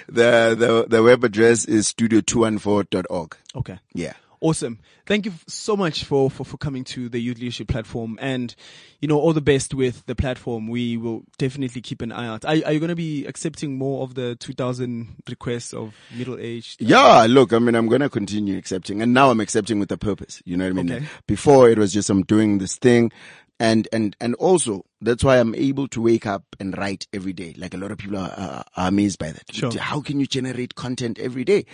[0.08, 3.36] the, the, the web address is studio214.org.
[3.56, 3.78] Okay.
[3.94, 4.12] Yeah.
[4.44, 4.78] Awesome.
[5.06, 8.54] Thank you so much for, for, for coming to the Youth Leadership Platform and,
[9.00, 10.68] you know, all the best with the platform.
[10.68, 12.44] We will definitely keep an eye out.
[12.44, 16.82] Are, are you going to be accepting more of the 2000 requests of middle aged?
[16.82, 20.42] Yeah, look, I mean, I'm gonna continue accepting, and now I'm accepting with a purpose.
[20.44, 20.92] You know what I mean?
[20.92, 21.06] Okay.
[21.26, 23.12] Before it was just I'm doing this thing,
[23.58, 27.54] and and and also that's why I'm able to wake up and write every day.
[27.56, 29.54] Like a lot of people are, are, are amazed by that.
[29.54, 29.72] Sure.
[29.78, 31.64] How can you generate content every day?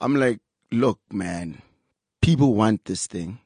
[0.00, 0.40] I'm like,
[0.72, 1.62] look, man,
[2.28, 3.38] people want this thing,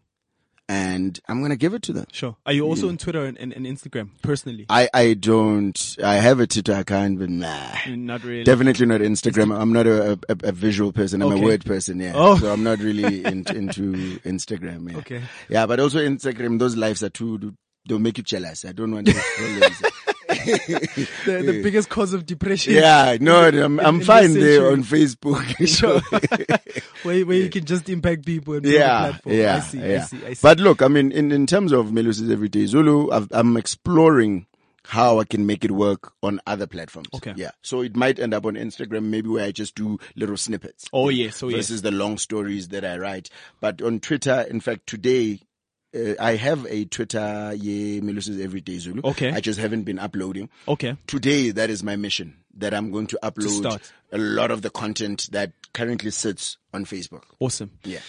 [0.69, 2.07] and I'm gonna give it to them.
[2.13, 2.37] Sure.
[2.47, 4.67] Are you also on Twitter and, and, and Instagram personally?
[4.69, 5.97] I I don't.
[6.03, 7.75] I have a Twitter account, but nah.
[7.89, 8.45] Not really.
[8.45, 9.57] Definitely not Instagram.
[9.57, 11.23] I'm not a, a, a visual person.
[11.23, 11.43] I'm Okay.
[11.43, 12.01] a word person.
[12.01, 12.13] Yeah.
[12.15, 12.37] Oh.
[12.39, 13.93] So I'm not really in, into
[14.25, 14.91] Instagram.
[14.91, 14.99] Yeah.
[14.99, 15.23] Okay.
[15.49, 17.55] Yeah, but also Instagram, those lives are too,
[17.87, 18.65] they'll make you jealous.
[18.65, 19.15] I don't want to.
[21.25, 22.75] the, the biggest cause of depression.
[22.75, 25.43] yeah, no, I'm, I'm in fine there on Facebook.
[25.73, 26.01] Sure.
[27.03, 29.35] where, where you can just impact people and yeah, platform.
[29.35, 29.85] yeah, I see, yeah.
[29.85, 30.41] I see, I see.
[30.43, 34.47] But look, I mean, in, in terms of Melusi's Everyday Zulu, I've, I'm exploring
[34.85, 37.09] how I can make it work on other platforms.
[37.15, 37.35] Okay.
[37.37, 37.53] Yeah.
[37.63, 40.89] So it might end up on Instagram, maybe where I just do little snippets.
[40.93, 41.59] oh yes, oh yes.
[41.59, 43.31] versus the long stories that I write.
[43.61, 45.41] But on Twitter, in fact, today,
[45.95, 49.03] uh, I have a Twitter, yeah, Melusi's Everyday Zulu.
[49.05, 49.31] Okay.
[49.31, 50.49] I just haven't been uploading.
[50.67, 50.97] Okay.
[51.07, 53.93] Today, that is my mission, that I'm going to upload start.
[54.11, 57.23] a lot of the content that currently sits on Facebook.
[57.41, 57.71] Awesome.
[57.85, 58.01] Yeah.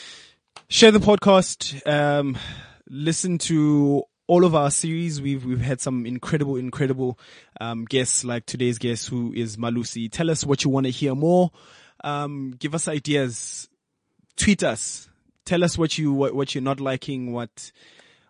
[0.70, 2.38] share the podcast um
[2.90, 7.20] listen to all of our series we've we've had some incredible incredible
[7.60, 11.16] um guests like today's guest who is Melusi tell us what you want to hear
[11.16, 11.52] more
[12.04, 13.68] um give us ideas
[14.38, 15.10] tweet us
[15.46, 17.72] tell us what you what, what you're not liking what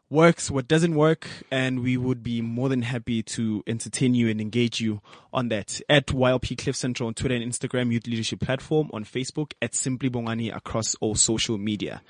[0.09, 4.39] works what doesn't work and we would be more than happy to entertain you and
[4.39, 5.01] engage you
[5.31, 5.81] on that.
[5.89, 10.09] At ylp cliff central on twitter and instagram youth leadership platform on facebook at simply
[10.09, 12.03] bongani across all social media.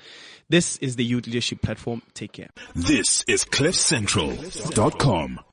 [0.48, 2.02] This is the youth leadership platform.
[2.12, 2.50] Take care.
[2.74, 5.40] This is CliffCentral.com.